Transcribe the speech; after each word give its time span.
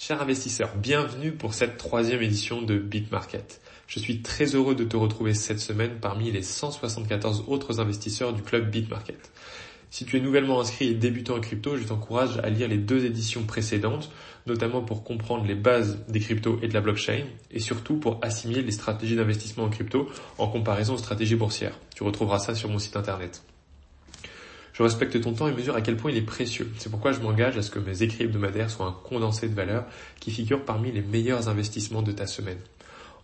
Chers 0.00 0.22
investisseurs, 0.22 0.76
bienvenue 0.76 1.32
pour 1.32 1.54
cette 1.54 1.76
troisième 1.76 2.22
édition 2.22 2.62
de 2.62 2.78
BitMarket. 2.78 3.60
Je 3.88 3.98
suis 3.98 4.22
très 4.22 4.54
heureux 4.54 4.76
de 4.76 4.84
te 4.84 4.96
retrouver 4.96 5.34
cette 5.34 5.58
semaine 5.58 5.98
parmi 6.00 6.30
les 6.30 6.42
174 6.42 7.46
autres 7.48 7.80
investisseurs 7.80 8.32
du 8.32 8.42
club 8.42 8.70
BitMarket. 8.70 9.32
Si 9.90 10.04
tu 10.04 10.16
es 10.16 10.20
nouvellement 10.20 10.60
inscrit 10.60 10.86
et 10.86 10.94
débutant 10.94 11.34
en 11.34 11.40
crypto, 11.40 11.76
je 11.76 11.82
t'encourage 11.82 12.38
à 12.44 12.48
lire 12.48 12.68
les 12.68 12.78
deux 12.78 13.06
éditions 13.06 13.42
précédentes, 13.42 14.12
notamment 14.46 14.82
pour 14.82 15.02
comprendre 15.02 15.44
les 15.44 15.56
bases 15.56 15.98
des 16.06 16.20
cryptos 16.20 16.60
et 16.62 16.68
de 16.68 16.74
la 16.74 16.80
blockchain, 16.80 17.24
et 17.50 17.58
surtout 17.58 17.96
pour 17.96 18.20
assimiler 18.22 18.62
les 18.62 18.70
stratégies 18.70 19.16
d'investissement 19.16 19.64
en 19.64 19.68
crypto 19.68 20.08
en 20.38 20.46
comparaison 20.46 20.94
aux 20.94 20.98
stratégies 20.98 21.34
boursières. 21.34 21.76
Tu 21.96 22.04
retrouveras 22.04 22.38
ça 22.38 22.54
sur 22.54 22.68
mon 22.68 22.78
site 22.78 22.94
internet. 22.94 23.42
Je 24.78 24.84
respecte 24.84 25.20
ton 25.20 25.32
temps 25.32 25.48
et 25.48 25.52
mesure 25.52 25.74
à 25.74 25.80
quel 25.80 25.96
point 25.96 26.12
il 26.12 26.16
est 26.16 26.22
précieux. 26.22 26.70
C'est 26.78 26.88
pourquoi 26.88 27.10
je 27.10 27.18
m'engage 27.18 27.58
à 27.58 27.62
ce 27.62 27.70
que 27.72 27.80
mes 27.80 28.04
écrits 28.04 28.22
hebdomadaires 28.22 28.70
soient 28.70 28.86
un 28.86 28.92
condensé 28.92 29.48
de 29.48 29.54
valeurs 29.54 29.84
qui 30.20 30.30
figurent 30.30 30.64
parmi 30.64 30.92
les 30.92 31.02
meilleurs 31.02 31.48
investissements 31.48 32.00
de 32.00 32.12
ta 32.12 32.28
semaine. 32.28 32.60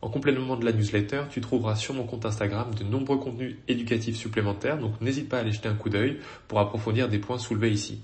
En 0.03 0.09
complément 0.09 0.57
de 0.57 0.65
la 0.65 0.73
newsletter, 0.73 1.23
tu 1.31 1.41
trouveras 1.41 1.77
sur 1.77 1.95
mon 1.95 2.07
compte 2.07 2.27
Instagram 2.27 2.75
de 2.75 2.83
nombreux 2.83 3.19
contenus 3.19 3.55
éducatifs 3.69 4.17
supplémentaires, 4.17 4.79
donc 4.79 5.01
n'hésite 5.01 5.29
pas 5.29 5.37
à 5.37 5.41
aller 5.43 5.53
jeter 5.53 5.69
un 5.69 5.77
coup 5.77 5.91
d'œil 5.91 6.19
pour 6.49 6.59
approfondir 6.59 7.09
des 7.09 7.21
points 7.21 7.39
soulevés 7.39 7.71
ici. 7.71 8.01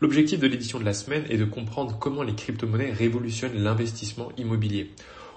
L'objectif 0.00 0.40
de 0.40 0.46
l'édition 0.46 0.80
de 0.80 0.86
la 0.86 0.94
semaine 0.94 1.26
est 1.28 1.36
de 1.36 1.44
comprendre 1.44 1.98
comment 1.98 2.22
les 2.22 2.34
crypto-monnaies 2.34 2.92
révolutionnent 2.92 3.62
l'investissement 3.62 4.32
immobilier. 4.38 4.90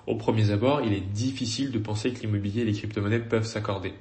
Au 0.08 0.16
premier 0.16 0.50
abord, 0.52 0.80
il 0.82 0.94
est 0.94 1.02
difficile 1.02 1.72
de 1.72 1.80
penser 1.80 2.14
que 2.14 2.22
l'immobilier 2.22 2.62
et 2.62 2.66
les 2.66 2.72
crypto-monnaies 2.72 3.20
peuvent 3.20 3.46
s'accorder. 3.46 3.92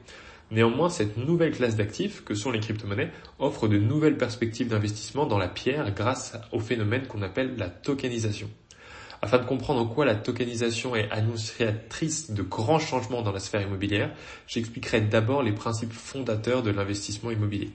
Néanmoins, 0.51 0.88
cette 0.88 1.19
nouvelle 1.19 1.52
classe 1.52 1.77
d'actifs, 1.77 2.25
que 2.25 2.34
sont 2.34 2.51
les 2.51 2.61
crypto-monnaies, 2.61 3.11
offre 3.38 3.69
de 3.69 3.77
nouvelles 3.79 4.16
perspectives 4.16 4.69
d'investissement 4.69 5.27
dans 5.27 5.38
la 5.38 5.48
pierre 5.48 5.93
grâce 5.95 6.37
au 6.52 6.61
phénomène 6.61 7.07
qu'on 7.07 7.23
appelle 7.23 7.57
la 7.59 7.69
tokenisation. 7.69 8.48
Afin 9.21 9.38
de 9.38 9.45
comprendre 9.45 9.80
en 9.80 9.87
quoi 9.87 10.05
la 10.05 10.15
tokenisation 10.15 10.95
est 10.95 11.10
annonciatrice 11.10 12.30
de 12.30 12.43
grands 12.43 12.79
changements 12.79 13.23
dans 13.23 13.32
la 13.32 13.41
sphère 13.41 13.60
immobilière, 13.60 14.10
j'expliquerai 14.46 15.01
d'abord 15.01 15.43
les 15.43 15.52
principes 15.52 15.93
fondateurs 15.93 16.63
de 16.63 16.71
l'investissement 16.71 17.30
immobilier. 17.30 17.71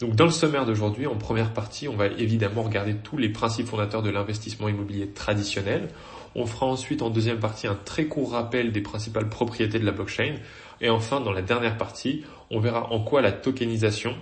Donc 0.00 0.16
dans 0.16 0.24
le 0.24 0.32
sommaire 0.32 0.66
d'aujourd'hui, 0.66 1.06
en 1.06 1.14
première 1.14 1.52
partie, 1.52 1.86
on 1.86 1.96
va 1.96 2.08
évidemment 2.08 2.64
regarder 2.64 2.96
tous 2.96 3.16
les 3.16 3.28
principes 3.28 3.68
fondateurs 3.68 4.02
de 4.02 4.10
l'investissement 4.10 4.68
immobilier 4.68 5.08
traditionnel. 5.08 5.88
On 6.34 6.46
fera 6.46 6.66
ensuite 6.66 7.00
en 7.02 7.10
deuxième 7.10 7.38
partie 7.38 7.68
un 7.68 7.76
très 7.76 8.06
court 8.06 8.32
rappel 8.32 8.72
des 8.72 8.80
principales 8.80 9.28
propriétés 9.28 9.78
de 9.78 9.86
la 9.86 9.92
blockchain. 9.92 10.34
Et 10.80 10.90
enfin, 10.90 11.20
dans 11.20 11.32
la 11.32 11.42
dernière 11.42 11.76
partie, 11.76 12.24
on 12.50 12.60
verra 12.60 12.92
en 12.92 13.00
quoi 13.00 13.22
la 13.22 13.32
tokenisation 13.32 14.16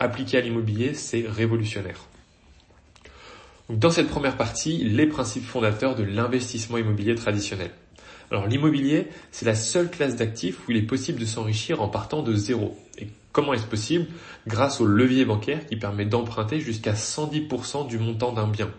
appliquée 0.00 0.38
à 0.38 0.40
l'immobilier, 0.40 0.94
c'est 0.94 1.24
révolutionnaire. 1.26 2.06
dans 3.68 3.90
cette 3.90 4.08
première 4.08 4.36
partie, 4.36 4.78
les 4.78 5.06
principes 5.06 5.44
fondateurs 5.44 5.94
de 5.94 6.02
l'investissement 6.02 6.78
immobilier 6.78 7.14
traditionnel. 7.14 7.70
Alors 8.30 8.46
l'immobilier, 8.46 9.08
c'est 9.30 9.44
la 9.46 9.54
seule 9.54 9.90
classe 9.90 10.16
d'actifs 10.16 10.66
où 10.66 10.70
il 10.70 10.76
est 10.78 10.82
possible 10.82 11.18
de 11.18 11.26
s'enrichir 11.26 11.82
en 11.82 11.88
partant 11.88 12.22
de 12.22 12.34
zéro. 12.34 12.78
Et 12.98 13.08
comment 13.32 13.54
est-ce 13.54 13.66
possible? 13.66 14.06
Grâce 14.46 14.80
au 14.80 14.86
levier 14.86 15.24
bancaire 15.24 15.66
qui 15.66 15.76
permet 15.76 16.04
d'emprunter 16.04 16.60
jusqu'à 16.60 16.92
110% 16.92 17.86
du 17.86 17.98
montant 17.98 18.32
d'un 18.32 18.48
bien. 18.48 18.70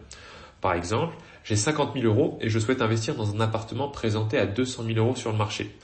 Par 0.61 0.73
exemple, 0.73 1.15
j'ai 1.43 1.55
50 1.55 1.93
000 1.93 2.05
euros 2.05 2.37
et 2.41 2.49
je 2.49 2.59
souhaite 2.59 2.81
investir 2.81 3.15
dans 3.15 3.33
un 3.35 3.39
appartement 3.39 3.89
présenté 3.89 4.37
à 4.37 4.45
200 4.45 4.83
000 4.85 4.97
euros 4.99 5.15
sur 5.15 5.31
le 5.31 5.37
marché. 5.37 5.75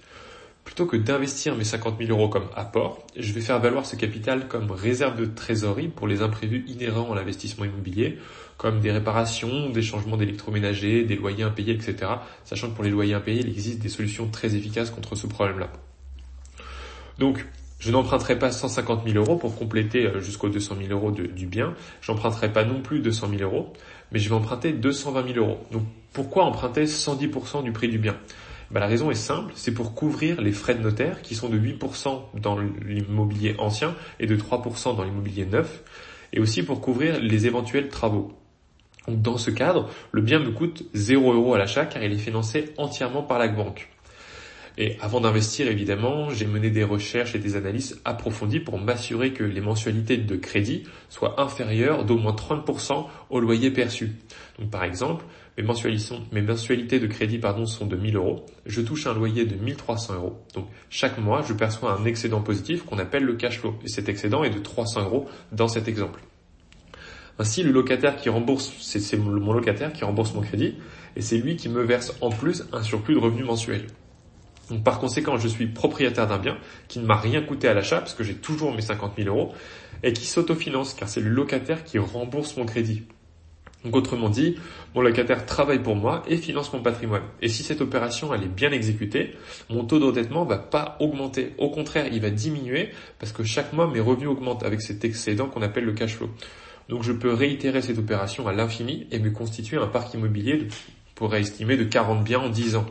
Plutôt 0.65 0.87
que 0.87 0.97
d'investir 0.97 1.55
mes 1.55 1.63
50 1.63 1.99
000 1.99 2.09
euros 2.09 2.27
comme 2.27 2.47
apport, 2.55 3.05
je 3.15 3.31
vais 3.33 3.39
faire 3.39 3.59
valoir 3.59 3.85
ce 3.85 3.95
capital 3.95 4.47
comme 4.47 4.71
réserve 4.71 5.15
de 5.15 5.25
trésorerie 5.25 5.89
pour 5.89 6.07
les 6.07 6.23
imprévus 6.23 6.65
inhérents 6.67 7.13
à 7.13 7.15
l'investissement 7.15 7.65
immobilier, 7.65 8.17
comme 8.57 8.81
des 8.81 8.91
réparations, 8.91 9.69
des 9.69 9.83
changements 9.83 10.17
d'électroménager, 10.17 11.03
des 11.03 11.15
loyers 11.15 11.43
impayés, 11.43 11.73
etc. 11.73 12.13
Sachant 12.43 12.71
que 12.71 12.75
pour 12.75 12.83
les 12.83 12.89
loyers 12.89 13.13
impayés, 13.13 13.41
il 13.41 13.47
existe 13.47 13.79
des 13.79 13.89
solutions 13.89 14.27
très 14.27 14.55
efficaces 14.55 14.89
contre 14.89 15.15
ce 15.15 15.27
problème-là. 15.27 15.69
Donc, 17.19 17.45
je 17.79 17.91
n'emprunterai 17.91 18.39
pas 18.39 18.51
150 18.51 19.07
000 19.07 19.17
euros 19.23 19.35
pour 19.35 19.55
compléter 19.55 20.07
euh, 20.07 20.19
jusqu'aux 20.19 20.49
200 20.49 20.77
000 20.87 20.91
euros 20.91 21.11
du 21.11 21.45
bien. 21.45 21.75
J'emprunterai 22.01 22.51
pas 22.51 22.65
non 22.65 22.81
plus 22.81 22.99
200 23.01 23.29
000 23.37 23.43
euros, 23.43 23.71
mais 24.11 24.17
je 24.17 24.29
vais 24.29 24.35
emprunter 24.35 24.71
220 24.73 25.33
000 25.33 25.45
euros. 25.45 25.59
Donc 25.71 25.83
pourquoi 26.11 26.45
emprunter 26.45 26.85
110% 26.85 27.63
du 27.63 27.71
prix 27.71 27.89
du 27.89 27.99
bien? 27.99 28.15
Ben, 28.71 28.79
La 28.79 28.87
raison 28.87 29.11
est 29.11 29.15
simple, 29.15 29.53
c'est 29.55 29.73
pour 29.73 29.95
couvrir 29.95 30.41
les 30.41 30.51
frais 30.51 30.75
de 30.75 30.81
notaire 30.81 31.21
qui 31.21 31.35
sont 31.35 31.49
de 31.49 31.57
8% 31.57 32.39
dans 32.39 32.57
l'immobilier 32.57 33.55
ancien 33.57 33.95
et 34.19 34.27
de 34.27 34.35
3% 34.35 34.95
dans 34.95 35.03
l'immobilier 35.03 35.45
neuf, 35.45 35.83
et 36.33 36.39
aussi 36.39 36.63
pour 36.63 36.81
couvrir 36.81 37.19
les 37.19 37.47
éventuels 37.47 37.89
travaux. 37.89 38.33
Donc 39.07 39.21
dans 39.21 39.37
ce 39.37 39.51
cadre, 39.51 39.89
le 40.11 40.21
bien 40.21 40.39
me 40.39 40.51
coûte 40.51 40.83
0 40.93 41.33
euros 41.33 41.53
à 41.53 41.57
l'achat 41.57 41.85
car 41.85 42.03
il 42.03 42.11
est 42.11 42.17
financé 42.17 42.73
entièrement 42.77 43.23
par 43.23 43.39
la 43.39 43.47
banque. 43.47 43.89
Et 44.77 44.97
avant 44.99 45.21
d'investir, 45.21 45.69
évidemment, 45.69 46.29
j'ai 46.31 46.45
mené 46.45 46.69
des 46.69 46.83
recherches 46.83 47.33
et 47.33 47.39
des 47.39 47.55
analyses 47.55 48.01
approfondies 48.03 48.59
pour 48.59 48.77
m'assurer 48.77 49.31
que 49.31 49.43
les 49.43 49.61
mensualités 49.61 50.17
de 50.17 50.35
crédit 50.35 50.83
soient 51.07 51.39
inférieures 51.39 52.03
d'au 52.03 52.17
moins 52.17 52.33
30% 52.33 53.05
au 53.29 53.39
loyer 53.39 53.71
perçu. 53.71 54.11
Donc, 54.59 54.69
par 54.69 54.83
exemple, 54.83 55.23
mes 55.57 56.41
mensualités, 56.41 56.99
de 56.99 57.07
crédit 57.07 57.37
pardon, 57.37 57.65
sont 57.65 57.85
de 57.85 57.95
1000 57.95 58.17
euros. 58.17 58.45
Je 58.65 58.81
touche 58.81 59.07
un 59.07 59.13
loyer 59.13 59.45
de 59.45 59.55
1300 59.55 60.15
euros. 60.15 60.41
Donc, 60.53 60.67
chaque 60.89 61.17
mois, 61.17 61.41
je 61.47 61.53
perçois 61.53 61.93
un 61.93 62.05
excédent 62.05 62.41
positif 62.41 62.83
qu'on 62.83 62.99
appelle 62.99 63.23
le 63.23 63.35
cash 63.35 63.59
flow. 63.59 63.75
Et 63.83 63.87
cet 63.87 64.09
excédent 64.09 64.43
est 64.43 64.49
de 64.49 64.59
300 64.59 65.03
euros 65.03 65.29
dans 65.51 65.67
cet 65.67 65.87
exemple. 65.87 66.21
Ainsi, 67.39 67.63
le 67.63 67.71
locataire 67.71 68.15
qui 68.17 68.29
rembourse, 68.29 68.73
c'est 68.79 69.17
mon 69.17 69.53
locataire 69.53 69.91
qui 69.93 70.05
rembourse 70.05 70.33
mon 70.33 70.41
crédit, 70.41 70.75
et 71.15 71.21
c'est 71.21 71.37
lui 71.37 71.55
qui 71.55 71.69
me 71.69 71.83
verse 71.83 72.15
en 72.21 72.29
plus 72.29 72.63
un 72.71 72.81
surplus 72.83 73.15
de 73.15 73.19
revenus 73.19 73.45
mensuels. 73.45 73.87
Donc 74.69 74.83
par 74.83 74.99
conséquent, 74.99 75.37
je 75.37 75.47
suis 75.47 75.67
propriétaire 75.67 76.27
d'un 76.27 76.39
bien 76.39 76.57
qui 76.87 76.99
ne 76.99 77.05
m'a 77.05 77.17
rien 77.17 77.41
coûté 77.41 77.67
à 77.67 77.73
l'achat 77.73 77.99
parce 77.99 78.15
que 78.15 78.23
j'ai 78.23 78.33
toujours 78.33 78.73
mes 78.73 78.81
50 78.81 79.13
000 79.17 79.29
euros 79.29 79.53
et 80.01 80.13
qui 80.13 80.25
s'autofinance 80.25 80.93
car 80.93 81.07
c'est 81.07 81.21
le 81.21 81.29
locataire 81.29 81.83
qui 81.83 81.99
rembourse 81.99 82.57
mon 82.57 82.65
crédit. 82.65 83.03
Donc 83.85 83.95
autrement 83.95 84.29
dit, 84.29 84.55
mon 84.95 85.01
locataire 85.01 85.45
travaille 85.45 85.81
pour 85.81 85.95
moi 85.95 86.23
et 86.27 86.37
finance 86.37 86.73
mon 86.73 86.81
patrimoine. 86.81 87.21
Et 87.41 87.47
si 87.47 87.61
cette 87.61 87.81
opération 87.81 88.33
elle 88.33 88.43
est 88.43 88.47
bien 88.47 88.71
exécutée, 88.71 89.35
mon 89.69 89.85
taux 89.85 89.99
d'endettement 89.99 90.43
va 90.43 90.57
pas 90.57 90.97
augmenter. 90.99 91.53
Au 91.59 91.69
contraire, 91.69 92.07
il 92.11 92.19
va 92.19 92.31
diminuer 92.31 92.89
parce 93.19 93.31
que 93.31 93.43
chaque 93.43 93.73
mois 93.73 93.87
mes 93.87 93.99
revenus 93.99 94.29
augmentent 94.29 94.63
avec 94.63 94.81
cet 94.81 95.05
excédent 95.05 95.45
qu'on 95.47 95.61
appelle 95.61 95.85
le 95.85 95.93
cash 95.93 96.15
flow. 96.15 96.29
Donc 96.89 97.03
je 97.03 97.11
peux 97.11 97.31
réitérer 97.31 97.81
cette 97.81 97.99
opération 97.99 98.47
à 98.47 98.53
l'infini 98.53 99.07
et 99.11 99.19
me 99.19 99.29
constituer 99.29 99.77
un 99.77 99.87
parc 99.87 100.13
immobilier 100.15 100.67
pour 101.13 101.33
estimer 101.35 101.77
de 101.77 101.83
40 101.83 102.23
biens 102.23 102.39
en 102.39 102.49
10 102.49 102.75
ans. 102.77 102.85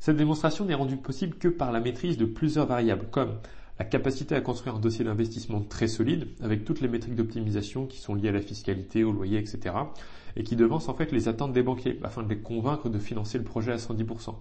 Cette 0.00 0.16
démonstration 0.16 0.64
n'est 0.64 0.74
rendue 0.74 0.96
possible 0.96 1.36
que 1.36 1.46
par 1.46 1.70
la 1.70 1.78
maîtrise 1.78 2.16
de 2.16 2.24
plusieurs 2.24 2.66
variables, 2.66 3.06
comme 3.12 3.36
la 3.82 3.88
capacité 3.88 4.36
à 4.36 4.40
construire 4.40 4.76
un 4.76 4.78
dossier 4.78 5.04
d'investissement 5.04 5.60
très 5.60 5.88
solide, 5.88 6.28
avec 6.40 6.64
toutes 6.64 6.80
les 6.80 6.86
métriques 6.86 7.16
d'optimisation 7.16 7.86
qui 7.86 7.98
sont 7.98 8.14
liées 8.14 8.28
à 8.28 8.32
la 8.32 8.40
fiscalité, 8.40 9.02
au 9.02 9.10
loyer, 9.10 9.38
etc., 9.38 9.74
et 10.36 10.44
qui 10.44 10.54
devancent 10.54 10.88
en 10.88 10.94
fait 10.94 11.10
les 11.10 11.26
attentes 11.26 11.52
des 11.52 11.64
banquiers, 11.64 11.98
afin 12.04 12.22
de 12.22 12.28
les 12.28 12.38
convaincre 12.38 12.88
de 12.88 13.00
financer 13.00 13.38
le 13.38 13.44
projet 13.44 13.72
à 13.72 13.78
110%. 13.78 14.36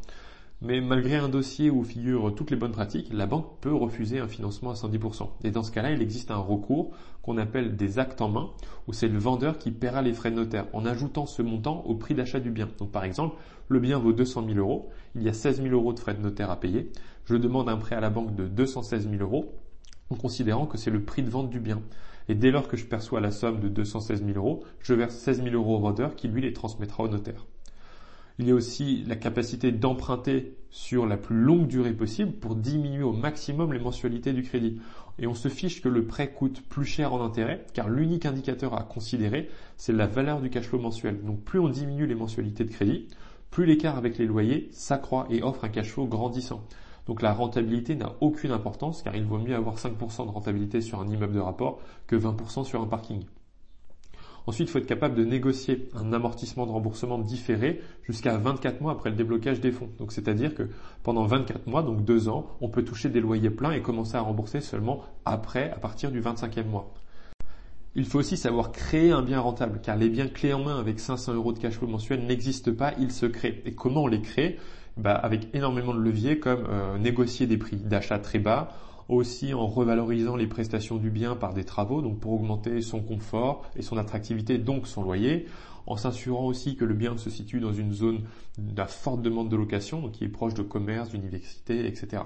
Mais 0.63 0.79
malgré 0.79 1.15
un 1.15 1.27
dossier 1.27 1.71
où 1.71 1.83
figurent 1.83 2.35
toutes 2.35 2.51
les 2.51 2.55
bonnes 2.55 2.71
pratiques, 2.71 3.11
la 3.11 3.25
banque 3.25 3.59
peut 3.61 3.73
refuser 3.73 4.19
un 4.19 4.27
financement 4.27 4.69
à 4.69 4.75
110%. 4.75 5.27
Et 5.43 5.49
dans 5.49 5.63
ce 5.63 5.71
cas-là, 5.71 5.89
il 5.89 6.03
existe 6.03 6.29
un 6.29 6.37
recours 6.37 6.91
qu'on 7.23 7.39
appelle 7.39 7.75
des 7.75 7.97
actes 7.97 8.21
en 8.21 8.29
main, 8.29 8.51
où 8.87 8.93
c'est 8.93 9.07
le 9.07 9.17
vendeur 9.17 9.57
qui 9.57 9.71
paiera 9.71 10.03
les 10.03 10.13
frais 10.13 10.29
de 10.29 10.35
notaire 10.35 10.67
en 10.73 10.85
ajoutant 10.85 11.25
ce 11.25 11.41
montant 11.41 11.83
au 11.85 11.95
prix 11.95 12.13
d'achat 12.13 12.39
du 12.39 12.51
bien. 12.51 12.69
Donc 12.77 12.91
par 12.91 13.05
exemple, 13.05 13.37
le 13.69 13.79
bien 13.79 13.97
vaut 13.97 14.13
200 14.13 14.45
000 14.45 14.59
euros, 14.59 14.89
il 15.15 15.23
y 15.23 15.29
a 15.29 15.33
16 15.33 15.63
000 15.63 15.73
euros 15.73 15.93
de 15.93 15.99
frais 15.99 16.13
de 16.13 16.21
notaire 16.21 16.51
à 16.51 16.59
payer, 16.59 16.91
je 17.25 17.35
demande 17.35 17.67
un 17.67 17.77
prêt 17.77 17.95
à 17.95 17.99
la 17.99 18.11
banque 18.11 18.35
de 18.35 18.47
216 18.47 19.09
000 19.09 19.23
euros, 19.23 19.55
en 20.11 20.15
considérant 20.15 20.67
que 20.67 20.77
c'est 20.77 20.91
le 20.91 21.03
prix 21.03 21.23
de 21.23 21.29
vente 21.31 21.49
du 21.49 21.59
bien. 21.59 21.81
Et 22.29 22.35
dès 22.35 22.51
lors 22.51 22.67
que 22.67 22.77
je 22.77 22.85
perçois 22.85 23.19
la 23.19 23.31
somme 23.31 23.61
de 23.61 23.67
216 23.67 24.23
000 24.23 24.37
euros, 24.37 24.63
je 24.79 24.93
verse 24.93 25.15
16 25.15 25.41
000 25.43 25.55
euros 25.55 25.77
au 25.77 25.79
vendeur 25.79 26.15
qui 26.15 26.27
lui 26.27 26.41
les 26.41 26.53
transmettra 26.53 27.03
au 27.03 27.07
notaire. 27.07 27.47
Il 28.41 28.47
y 28.47 28.51
a 28.51 28.55
aussi 28.55 29.03
la 29.07 29.15
capacité 29.15 29.71
d'emprunter 29.71 30.57
sur 30.71 31.05
la 31.05 31.15
plus 31.15 31.35
longue 31.35 31.67
durée 31.67 31.93
possible 31.93 32.31
pour 32.31 32.55
diminuer 32.55 33.03
au 33.03 33.13
maximum 33.13 33.71
les 33.71 33.79
mensualités 33.79 34.33
du 34.33 34.41
crédit. 34.41 34.81
Et 35.19 35.27
on 35.27 35.35
se 35.35 35.47
fiche 35.47 35.79
que 35.79 35.89
le 35.89 36.07
prêt 36.07 36.33
coûte 36.33 36.63
plus 36.67 36.85
cher 36.85 37.13
en 37.13 37.23
intérêt, 37.23 37.63
car 37.75 37.87
l'unique 37.87 38.25
indicateur 38.25 38.75
à 38.75 38.81
considérer, 38.81 39.47
c'est 39.77 39.93
la 39.93 40.07
valeur 40.07 40.41
du 40.41 40.49
cash 40.49 40.65
flow 40.65 40.79
mensuel. 40.79 41.23
Donc 41.23 41.43
plus 41.43 41.59
on 41.59 41.69
diminue 41.69 42.07
les 42.07 42.15
mensualités 42.15 42.63
de 42.63 42.71
crédit, 42.71 43.09
plus 43.51 43.67
l'écart 43.67 43.99
avec 43.99 44.17
les 44.17 44.25
loyers 44.25 44.69
s'accroît 44.71 45.27
et 45.29 45.43
offre 45.43 45.65
un 45.65 45.69
cash 45.69 45.89
flow 45.89 46.07
grandissant. 46.07 46.65
Donc 47.05 47.21
la 47.21 47.33
rentabilité 47.33 47.93
n'a 47.93 48.15
aucune 48.21 48.53
importance, 48.53 49.03
car 49.03 49.15
il 49.15 49.23
vaut 49.23 49.37
mieux 49.37 49.55
avoir 49.55 49.77
5% 49.77 50.25
de 50.25 50.31
rentabilité 50.31 50.81
sur 50.81 50.99
un 50.99 51.07
immeuble 51.07 51.35
de 51.35 51.39
rapport 51.39 51.79
que 52.07 52.15
20% 52.15 52.63
sur 52.63 52.81
un 52.81 52.87
parking. 52.87 53.23
Ensuite, 54.47 54.69
il 54.69 54.71
faut 54.71 54.79
être 54.79 54.87
capable 54.87 55.15
de 55.15 55.23
négocier 55.23 55.89
un 55.93 56.13
amortissement 56.13 56.65
de 56.65 56.71
remboursement 56.71 57.19
différé 57.19 57.81
jusqu'à 58.03 58.37
24 58.37 58.81
mois 58.81 58.93
après 58.93 59.09
le 59.09 59.15
déblocage 59.15 59.61
des 59.61 59.71
fonds. 59.71 59.89
Donc, 59.99 60.11
c'est-à-dire 60.11 60.55
que 60.55 60.63
pendant 61.03 61.25
24 61.25 61.67
mois, 61.67 61.83
donc 61.83 62.03
deux 62.03 62.27
ans, 62.27 62.47
on 62.59 62.69
peut 62.69 62.83
toucher 62.83 63.09
des 63.09 63.19
loyers 63.19 63.51
pleins 63.51 63.71
et 63.71 63.81
commencer 63.81 64.15
à 64.15 64.21
rembourser 64.21 64.61
seulement 64.61 65.03
après, 65.25 65.69
à 65.71 65.77
partir 65.77 66.11
du 66.11 66.21
25e 66.21 66.65
mois. 66.65 66.91
Il 67.93 68.05
faut 68.05 68.19
aussi 68.19 68.37
savoir 68.37 68.71
créer 68.71 69.11
un 69.11 69.21
bien 69.21 69.41
rentable, 69.41 69.79
car 69.83 69.97
les 69.97 70.07
biens 70.07 70.27
clés 70.27 70.53
en 70.53 70.63
main 70.63 70.79
avec 70.79 70.99
500 70.99 71.33
euros 71.33 71.51
de 71.51 71.59
cash 71.59 71.73
flow 71.73 71.87
mensuel 71.87 72.25
n'existent 72.25 72.73
pas, 72.73 72.93
ils 72.97 73.11
se 73.11 73.25
créent. 73.25 73.61
Et 73.65 73.73
comment 73.73 74.03
on 74.03 74.07
les 74.07 74.21
crée? 74.21 74.57
Bah, 74.97 75.13
Avec 75.13 75.53
énormément 75.53 75.93
de 75.93 75.99
leviers 75.99 76.39
comme 76.39 76.65
euh, 76.69 76.97
négocier 76.97 77.47
des 77.47 77.57
prix 77.57 77.75
d'achat 77.75 78.17
très 78.17 78.39
bas, 78.39 78.69
aussi 79.09 79.53
en 79.53 79.67
revalorisant 79.67 80.35
les 80.35 80.47
prestations 80.47 80.97
du 80.97 81.09
bien 81.09 81.35
par 81.35 81.53
des 81.53 81.63
travaux, 81.63 82.01
donc 82.01 82.19
pour 82.19 82.33
augmenter 82.33 82.81
son 82.81 83.01
confort 83.01 83.65
et 83.75 83.81
son 83.81 83.97
attractivité, 83.97 84.57
donc 84.57 84.87
son 84.87 85.03
loyer, 85.03 85.45
en 85.87 85.97
s'assurant 85.97 86.45
aussi 86.45 86.75
que 86.75 86.85
le 86.85 86.93
bien 86.93 87.17
se 87.17 87.29
situe 87.29 87.59
dans 87.59 87.73
une 87.73 87.93
zone 87.93 88.21
de 88.57 88.83
forte 88.83 89.21
demande 89.21 89.49
de 89.49 89.55
location, 89.55 90.01
donc 90.01 90.13
qui 90.13 90.23
est 90.23 90.29
proche 90.29 90.53
de 90.53 90.61
commerce, 90.61 91.09
d'université, 91.09 91.87
etc. 91.87 92.23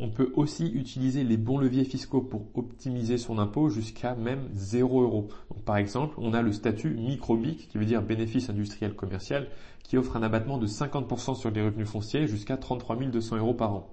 On 0.00 0.10
peut 0.10 0.32
aussi 0.34 0.66
utiliser 0.66 1.22
les 1.22 1.36
bons 1.36 1.58
leviers 1.58 1.84
fiscaux 1.84 2.20
pour 2.20 2.46
optimiser 2.54 3.16
son 3.16 3.38
impôt 3.38 3.68
jusqu'à 3.68 4.16
même 4.16 4.48
0 4.52 5.02
euros. 5.02 5.28
par 5.64 5.76
exemple, 5.76 6.16
on 6.18 6.34
a 6.34 6.42
le 6.42 6.52
statut 6.52 6.94
microbic, 6.94 7.68
qui 7.68 7.78
veut 7.78 7.84
dire 7.84 8.02
bénéfice 8.02 8.50
industriel 8.50 8.94
commercial, 8.94 9.48
qui 9.84 9.96
offre 9.96 10.16
un 10.16 10.22
abattement 10.22 10.58
de 10.58 10.66
50% 10.66 11.36
sur 11.36 11.50
les 11.50 11.62
revenus 11.62 11.88
fonciers 11.88 12.26
jusqu'à 12.26 12.56
33 12.56 12.96
200 12.96 13.36
euros 13.36 13.54
par 13.54 13.72
an. 13.72 13.90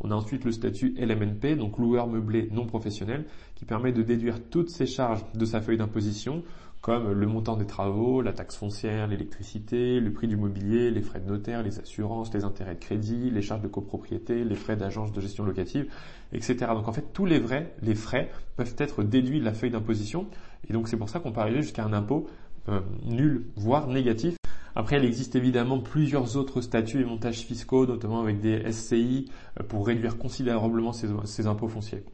On 0.00 0.10
a 0.10 0.14
ensuite 0.14 0.44
le 0.44 0.52
statut 0.52 0.94
LMNP, 0.98 1.56
donc 1.56 1.78
loueur 1.78 2.06
meublé 2.06 2.48
non 2.52 2.66
professionnel, 2.66 3.24
qui 3.54 3.64
permet 3.64 3.92
de 3.92 4.02
déduire 4.02 4.38
toutes 4.50 4.70
ses 4.70 4.86
charges 4.86 5.24
de 5.34 5.44
sa 5.44 5.60
feuille 5.60 5.78
d'imposition, 5.78 6.42
comme 6.86 7.10
le 7.10 7.26
montant 7.26 7.56
des 7.56 7.66
travaux, 7.66 8.22
la 8.22 8.32
taxe 8.32 8.56
foncière, 8.56 9.08
l'électricité, 9.08 9.98
le 9.98 10.12
prix 10.12 10.28
du 10.28 10.36
mobilier, 10.36 10.90
les 10.90 11.00
frais 11.00 11.18
de 11.18 11.26
notaire, 11.26 11.62
les 11.62 11.80
assurances, 11.80 12.32
les 12.32 12.44
intérêts 12.44 12.74
de 12.74 12.80
crédit, 12.80 13.30
les 13.30 13.42
charges 13.42 13.62
de 13.62 13.68
copropriété, 13.68 14.44
les 14.44 14.54
frais 14.54 14.76
d'agence 14.76 15.10
de 15.12 15.20
gestion 15.20 15.44
locative, 15.44 15.90
etc. 16.32 16.56
Donc 16.74 16.86
en 16.86 16.92
fait, 16.92 17.12
tous 17.12 17.26
les 17.26 17.40
vrais, 17.40 17.72
les 17.82 17.94
frais 17.94 18.30
peuvent 18.56 18.76
être 18.78 19.02
déduits 19.02 19.40
de 19.40 19.44
la 19.44 19.52
feuille 19.52 19.70
d'imposition, 19.70 20.26
et 20.68 20.72
donc 20.72 20.88
c'est 20.88 20.96
pour 20.96 21.08
ça 21.08 21.18
qu'on 21.18 21.32
peut 21.32 21.40
arriver 21.40 21.62
jusqu'à 21.62 21.84
un 21.84 21.92
impôt 21.92 22.28
euh, 22.68 22.80
nul, 23.04 23.46
voire 23.56 23.88
négatif, 23.88 24.36
après, 24.78 24.98
il 24.98 25.06
existe 25.06 25.34
évidemment 25.34 25.78
plusieurs 25.78 26.36
autres 26.36 26.60
statuts 26.60 27.00
et 27.00 27.04
montages 27.04 27.40
fiscaux, 27.40 27.86
notamment 27.86 28.20
avec 28.20 28.40
des 28.40 28.70
SCI, 28.70 29.24
euh, 29.58 29.64
pour 29.64 29.86
réduire 29.86 30.18
considérablement 30.18 30.92
ces, 30.92 31.46
impôts 31.46 31.68
fonciers. 31.68 32.04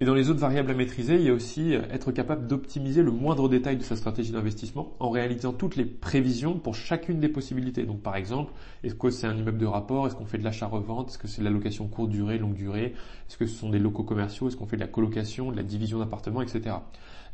Et 0.00 0.04
dans 0.04 0.14
les 0.14 0.30
autres 0.30 0.40
variables 0.40 0.72
à 0.72 0.74
maîtriser, 0.74 1.14
il 1.14 1.22
y 1.22 1.28
a 1.28 1.32
aussi 1.32 1.76
euh, 1.76 1.82
être 1.92 2.10
capable 2.10 2.48
d'optimiser 2.48 3.04
le 3.04 3.12
moindre 3.12 3.48
détail 3.48 3.76
de 3.76 3.84
sa 3.84 3.94
stratégie 3.94 4.32
d'investissement 4.32 4.96
en 4.98 5.10
réalisant 5.10 5.52
toutes 5.52 5.76
les 5.76 5.84
prévisions 5.84 6.58
pour 6.58 6.74
chacune 6.74 7.20
des 7.20 7.28
possibilités. 7.28 7.84
Donc 7.84 8.02
par 8.02 8.16
exemple, 8.16 8.52
est-ce 8.82 8.96
que 8.96 9.10
c'est 9.10 9.28
un 9.28 9.36
immeuble 9.36 9.58
de 9.58 9.66
rapport? 9.66 10.08
Est-ce 10.08 10.16
qu'on 10.16 10.26
fait 10.26 10.38
de 10.38 10.44
l'achat-revente? 10.44 11.10
Est-ce 11.10 11.18
que 11.18 11.28
c'est 11.28 11.40
de 11.40 11.44
la 11.44 11.52
location 11.52 11.86
courte 11.86 12.10
durée, 12.10 12.36
longue 12.36 12.54
durée? 12.54 12.94
Est-ce 13.28 13.36
que 13.36 13.46
ce 13.46 13.56
sont 13.56 13.70
des 13.70 13.78
locaux 13.78 14.02
commerciaux? 14.02 14.48
Est-ce 14.48 14.56
qu'on 14.56 14.66
fait 14.66 14.76
de 14.76 14.82
la 14.82 14.88
colocation, 14.88 15.52
de 15.52 15.56
la 15.56 15.62
division 15.62 16.00
d'appartements, 16.00 16.42
etc. 16.42 16.74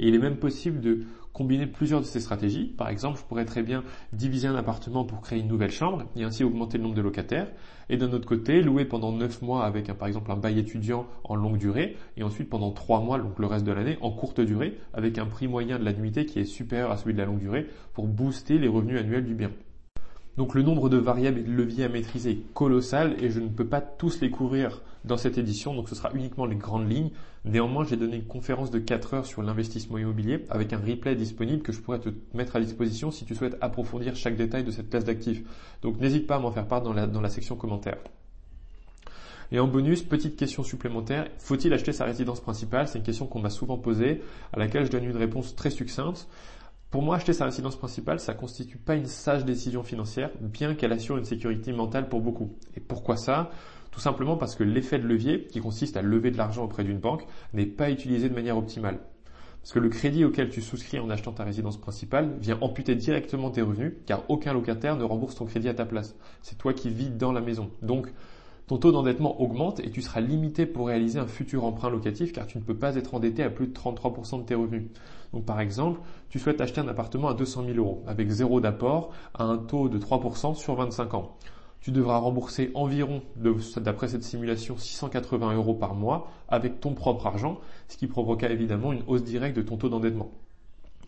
Et 0.01 0.09
il 0.09 0.15
est 0.15 0.19
même 0.19 0.37
possible 0.37 0.81
de 0.81 1.05
combiner 1.35 1.67
plusieurs 1.67 2.01
de 2.01 2.07
ces 2.07 2.21
stratégies. 2.21 2.65
Par 2.65 2.89
exemple, 2.89 3.19
je 3.19 3.25
pourrais 3.25 3.45
très 3.45 3.63
bien 3.63 3.85
diviser 4.15 4.49
un 4.49 4.57
appartement 4.57 5.05
pour 5.05 5.21
créer 5.21 5.41
une 5.41 5.47
nouvelle 5.47 5.71
chambre 5.71 6.05
et 6.17 6.25
ainsi 6.25 6.43
augmenter 6.43 6.79
le 6.79 6.85
nombre 6.85 6.97
de 6.97 7.03
locataires. 7.03 7.49
Et 7.91 7.99
d'un 7.99 8.11
autre 8.13 8.27
côté, 8.27 8.63
louer 8.63 8.87
pendant 8.87 9.13
9 9.13 9.43
mois 9.43 9.65
avec 9.65 9.93
par 9.93 10.09
exemple 10.09 10.33
un 10.33 10.37
bail 10.37 10.59
étudiant 10.59 11.07
en 11.25 11.37
longue 11.37 11.59
durée 11.59 11.97
et 12.17 12.23
ensuite 12.23 12.49
pendant 12.49 12.71
3 12.71 13.01
mois, 13.01 13.19
donc 13.19 13.39
le 13.39 13.47
reste 13.47 13.67
de 13.67 13.73
l'année, 13.73 13.99
en 14.01 14.11
courte 14.11 14.41
durée 14.41 14.79
avec 14.95 15.19
un 15.19 15.27
prix 15.27 15.49
moyen 15.49 15.79
de 15.79 15.85
la 15.85 15.93
nuitée 15.93 16.25
qui 16.25 16.41
est 16.41 16.45
supérieur 16.45 16.91
à 16.91 16.97
celui 16.97 17.13
de 17.13 17.19
la 17.19 17.27
longue 17.27 17.41
durée 17.41 17.67
pour 17.93 18.09
booster 18.09 18.59
les 18.59 18.69
revenus 18.69 18.99
annuels 18.99 19.25
du 19.25 19.35
bien. 19.35 19.51
Donc 20.39 20.55
le 20.55 20.63
nombre 20.63 20.89
de 20.89 20.97
variables 20.97 21.41
et 21.41 21.43
de 21.43 21.53
leviers 21.53 21.85
à 21.85 21.89
maîtriser 21.91 22.31
est 22.31 22.55
colossal 22.55 23.17
et 23.23 23.29
je 23.29 23.41
ne 23.41 23.49
peux 23.49 23.67
pas 23.67 23.83
tous 23.83 24.21
les 24.23 24.31
couvrir 24.31 24.81
dans 25.05 25.17
cette 25.17 25.39
édition, 25.39 25.75
donc 25.75 25.89
ce 25.89 25.95
sera 25.95 26.11
uniquement 26.15 26.47
les 26.47 26.57
grandes 26.57 26.91
lignes. 26.91 27.11
Néanmoins, 27.45 27.85
j'ai 27.85 27.97
donné 27.97 28.17
une 28.17 28.27
conférence 28.27 28.71
de 28.71 28.79
4 28.79 29.15
heures 29.15 29.27
sur 29.27 29.43
l'investissement 29.43 29.99
immobilier 29.99 30.45
avec 30.51 30.73
un 30.73 30.79
replay 30.79 31.15
disponible 31.15 31.63
que 31.63 31.73
je 31.73 31.81
pourrais 31.81 32.01
te 32.01 32.11
mettre 32.35 32.57
à 32.57 32.61
disposition 32.61 33.11
si 33.11 33.25
tu 33.25 33.35
souhaites 33.35 33.57
approfondir 33.61 34.15
chaque 34.15 34.37
détail 34.37 34.65
de 34.65 34.71
cette 34.71 34.91
classe 34.91 35.05
d'actifs. 35.05 35.43
Donc 35.83 35.99
n'hésite 36.01 36.27
pas 36.27 36.37
à 36.37 36.39
m'en 36.39 36.51
faire 36.51 36.67
part 36.67 36.83
dans 36.83 36.93
la, 36.93 37.29
section 37.31 37.57
commentaires. 37.57 37.99
Et 39.53 39.59
en 39.59 39.67
bonus, 39.67 40.03
petite 40.03 40.37
question 40.37 40.63
supplémentaire, 40.63 41.29
faut-il 41.39 41.73
acheter 41.73 41.93
sa 41.93 42.05
résidence 42.05 42.41
principale? 42.41 42.87
C'est 42.87 42.99
une 42.99 43.05
question 43.05 43.27
qu'on 43.27 43.41
m'a 43.41 43.51
souvent 43.51 43.79
posée, 43.79 44.23
à 44.53 44.59
laquelle 44.59 44.85
je 44.85 44.91
donne 44.91 45.05
une 45.05 45.17
réponse 45.17 45.57
très 45.57 45.71
succincte. 45.71 46.29
Pour 46.91 47.03
moi, 47.03 47.17
acheter 47.17 47.33
sa 47.33 47.47
résidence 47.47 47.77
principale, 47.77 48.21
ça 48.21 48.35
constitue 48.35 48.77
pas 48.77 48.97
une 48.97 49.07
sage 49.07 49.45
décision 49.45 49.83
financière, 49.83 50.31
bien 50.41 50.75
qu'elle 50.75 50.93
assure 50.93 51.17
une 51.17 51.25
sécurité 51.25 51.73
mentale 51.73 52.09
pour 52.09 52.21
beaucoup. 52.21 52.57
Et 52.77 52.81
pourquoi 52.81 53.17
ça? 53.17 53.51
Tout 53.91 54.01
simplement 54.01 54.37
parce 54.37 54.55
que 54.55 54.65
l'effet 54.65 54.99
de 54.99 55.07
levier, 55.07 55.45
qui 55.45 55.61
consiste 55.61 55.97
à 55.97 56.03
lever 56.03 56.31
de 56.31 56.37
l'argent 56.37 56.65
auprès 56.65 56.85
d'une 56.85 56.99
banque, 56.99 57.27
n'est 57.53 57.67
pas 57.67 57.91
utilisé 57.91 58.29
de 58.29 58.35
manière 58.35 58.57
optimale. 58.57 59.01
Parce 59.61 59.73
que 59.73 59.79
le 59.79 59.89
crédit 59.89 60.25
auquel 60.25 60.49
tu 60.49 60.63
souscris 60.63 60.99
en 60.99 61.11
achetant 61.11 61.33
ta 61.33 61.45
résidence 61.45 61.77
principale 61.77 62.37
vient 62.41 62.59
amputer 62.63 62.95
directement 62.95 63.51
tes 63.51 63.63
revenus, 63.63 63.93
car 64.07 64.23
aucun 64.29 64.55
locataire 64.55 64.97
ne 64.97 65.05
rembourse 65.05 65.35
ton 65.35 65.45
crédit 65.45 65.69
à 65.69 65.75
ta 65.75 65.85
place. 65.85 66.17
C'est 66.41 66.57
toi 66.57 66.73
qui 66.73 66.89
vis 66.89 67.11
dans 67.11 67.33
la 67.33 67.41
maison. 67.41 67.71
Donc, 67.83 68.11
ton 68.71 68.79
taux 68.79 68.93
d'endettement 68.93 69.43
augmente 69.43 69.81
et 69.81 69.91
tu 69.91 70.01
seras 70.01 70.21
limité 70.21 70.65
pour 70.65 70.87
réaliser 70.87 71.19
un 71.19 71.27
futur 71.27 71.65
emprunt 71.65 71.91
locatif 71.91 72.33
car 72.33 72.47
tu 72.47 72.57
ne 72.57 72.63
peux 72.63 72.77
pas 72.77 72.95
être 72.95 73.17
endetté 73.17 73.43
à 73.43 73.51
plus 73.51 73.67
de 73.67 73.73
33% 73.73 74.39
de 74.39 74.45
tes 74.45 74.55
revenus. 74.55 74.85
Donc 75.33 75.45
par 75.45 75.59
exemple, 75.59 76.01
tu 76.29 76.39
souhaites 76.39 76.61
acheter 76.61 76.81
un 76.81 76.87
appartement 76.87 77.31
à 77.31 77.35
200 77.35 77.65
000 77.65 77.79
euros 77.79 78.05
avec 78.07 78.31
zéro 78.31 78.61
d'apport 78.61 79.11
à 79.35 79.43
un 79.43 79.59
taux 79.59 79.89
de 79.89 79.99
3% 79.99 80.55
sur 80.55 80.77
25 80.77 81.15
ans. 81.15 81.37
Tu 81.81 81.93
devras 81.93 82.19
rembourser 82.19 82.71
environ, 82.75 83.23
d'après 83.37 84.09
cette 84.09 84.23
simulation, 84.23 84.77
680 84.77 85.55
euros 85.55 85.75
par 85.75 85.95
mois 85.95 86.31
avec 86.49 86.81
ton 86.81 86.93
propre 86.93 87.27
argent, 87.27 87.59
ce 87.89 87.97
qui 87.97 88.07
provoqua 88.07 88.51
évidemment 88.51 88.93
une 88.93 89.03
hausse 89.07 89.25
directe 89.25 89.57
de 89.57 89.63
ton 89.63 89.79
taux 89.79 89.89
d'endettement. 89.89 90.31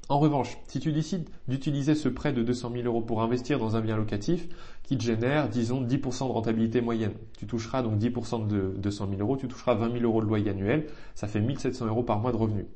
En 0.09 0.19
revanche, 0.19 0.59
si 0.67 0.81
tu 0.81 0.93
décides 0.93 1.29
d'utiliser 1.47 1.95
ce 1.95 2.09
prêt 2.09 2.33
de 2.33 2.43
200 2.43 2.73
000 2.73 2.85
euros 2.85 3.01
pour 3.01 3.23
investir 3.23 3.59
dans 3.59 3.77
un 3.77 3.81
bien 3.81 3.97
locatif 3.97 4.49
qui 4.83 4.99
te 4.99 5.03
génère, 5.03 5.49
disons, 5.49 5.83
10% 5.83 6.27
de 6.27 6.33
rentabilité 6.33 6.81
moyenne, 6.81 7.15
tu 7.39 7.47
toucheras 7.47 7.83
donc 7.83 7.99
10% 7.99 8.47
de 8.47 8.75
200 8.77 9.09
000 9.11 9.21
euros, 9.21 9.37
tu 9.37 9.49
toucheras 9.49 9.75
20 9.75 9.93
000 9.93 10.05
euros 10.05 10.21
de 10.21 10.27
loyer 10.27 10.51
annuel, 10.51 10.87
ça 11.15 11.29
fait 11.29 11.41
1700 11.41 11.87
euros 11.87 12.03
par 12.03 12.19
mois 12.19 12.33
de 12.33 12.37
revenus. 12.37 12.67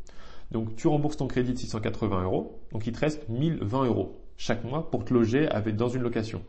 Donc 0.52 0.76
tu 0.76 0.86
rembourses 0.86 1.16
ton 1.16 1.26
crédit 1.26 1.52
de 1.52 1.58
680 1.58 2.22
euros, 2.24 2.60
donc 2.72 2.86
il 2.86 2.92
te 2.92 3.00
reste 3.00 3.28
1020 3.28 3.86
euros 3.86 4.16
chaque 4.36 4.64
mois 4.64 4.90
pour 4.90 5.04
te 5.04 5.12
loger 5.12 5.48
avec, 5.48 5.76
dans 5.76 5.88
une 5.88 6.02
location. 6.02 6.42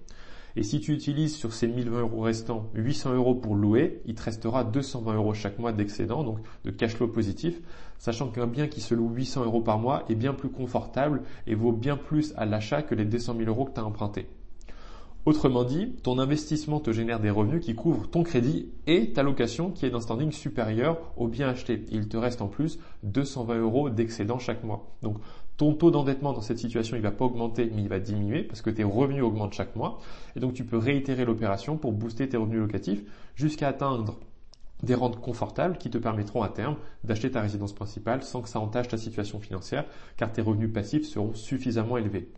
Et 0.58 0.64
si 0.64 0.80
tu 0.80 0.92
utilises 0.92 1.36
sur 1.36 1.54
ces 1.54 1.68
1020 1.68 2.00
euros 2.00 2.22
restants 2.22 2.72
800 2.74 3.14
euros 3.14 3.36
pour 3.36 3.54
louer, 3.54 4.02
il 4.08 4.16
te 4.16 4.24
restera 4.24 4.64
220 4.64 5.14
euros 5.14 5.36
chaque 5.36 5.60
mois 5.60 5.72
d'excédent, 5.72 6.24
donc 6.24 6.40
de 6.66 6.72
cash 6.72 6.96
flow 6.96 7.08
positif, 7.08 7.62
sachant 8.00 8.30
qu'un 8.30 8.48
bien 8.48 8.68
qui 8.68 8.82
se 8.82 8.96
loue 8.96 9.12
800 9.14 9.46
euros 9.46 9.62
par 9.62 9.78
mois 9.78 10.04
est 10.10 10.16
bien 10.16 10.34
plus 10.34 10.50
confortable 10.50 11.22
et 11.46 11.54
vaut 11.54 11.74
bien 11.74 11.96
plus 11.96 12.34
à 12.38 12.46
l'achat 12.46 12.82
que 12.82 12.96
les 12.96 13.06
200 13.06 13.36
000 13.38 13.48
euros 13.50 13.66
que 13.66 13.76
tu 13.76 13.80
as 13.80 13.86
empruntés. 13.86 14.26
Autrement 15.28 15.66
dit, 15.66 15.92
ton 16.04 16.20
investissement 16.20 16.80
te 16.80 16.94
génère 16.94 17.20
des 17.20 17.30
revenus 17.30 17.60
qui 17.60 17.76
couvrent 17.76 18.08
ton 18.10 18.24
crédit 18.24 18.70
et 18.86 19.12
ta 19.12 19.24
location 19.24 19.72
qui 19.72 19.86
est 19.86 19.90
d'un 19.90 20.00
standing 20.00 20.32
supérieur 20.32 21.12
au 21.18 21.28
bien 21.28 21.50
acheté. 21.50 21.84
Il 21.92 22.08
te 22.08 22.16
reste 22.16 22.42
en 22.42 22.48
plus 22.48 22.80
220 23.04 23.60
euros 23.60 23.90
d'excédent 23.90 24.40
chaque 24.40 24.64
mois. 24.64 24.96
Donc 25.02 25.18
ton 25.58 25.74
taux 25.74 25.92
d'endettement 25.92 26.32
dans 26.32 26.40
cette 26.40 26.60
situation, 26.60 26.96
il 26.96 27.02
va 27.02 27.12
pas 27.12 27.26
augmenter, 27.26 27.70
mais 27.76 27.82
il 27.82 27.90
va 27.90 28.00
diminuer 28.00 28.44
parce 28.44 28.62
que 28.62 28.70
tes 28.70 28.86
revenus 28.86 29.22
augmentent 29.22 29.52
chaque 29.52 29.76
mois. 29.76 30.00
Et 30.38 30.40
donc 30.40 30.54
tu 30.54 30.64
peux 30.64 30.78
réitérer 30.78 31.26
l'opération 31.26 31.76
pour 31.76 31.92
booster 31.92 32.30
tes 32.30 32.38
revenus 32.38 32.62
locatifs 32.62 33.04
jusqu'à 33.36 33.68
atteindre 33.68 34.18
des 34.82 34.96
rentes 34.96 35.20
confortables 35.20 35.78
qui 35.78 35.90
te 35.90 35.98
permettront 35.98 36.42
à 36.42 36.48
terme 36.48 36.78
d'acheter 37.04 37.32
ta 37.32 37.42
résidence 37.42 37.74
principale 37.74 38.24
sans 38.24 38.42
que 38.42 38.48
ça 38.48 38.62
entache 38.62 38.88
ta 38.88 38.98
situation 38.98 39.42
financière 39.42 39.84
car 40.16 40.32
tes 40.32 40.42
revenus 40.42 40.72
passifs 40.72 41.06
seront 41.06 41.34
suffisamment 41.34 41.98
élevés. 41.98 42.32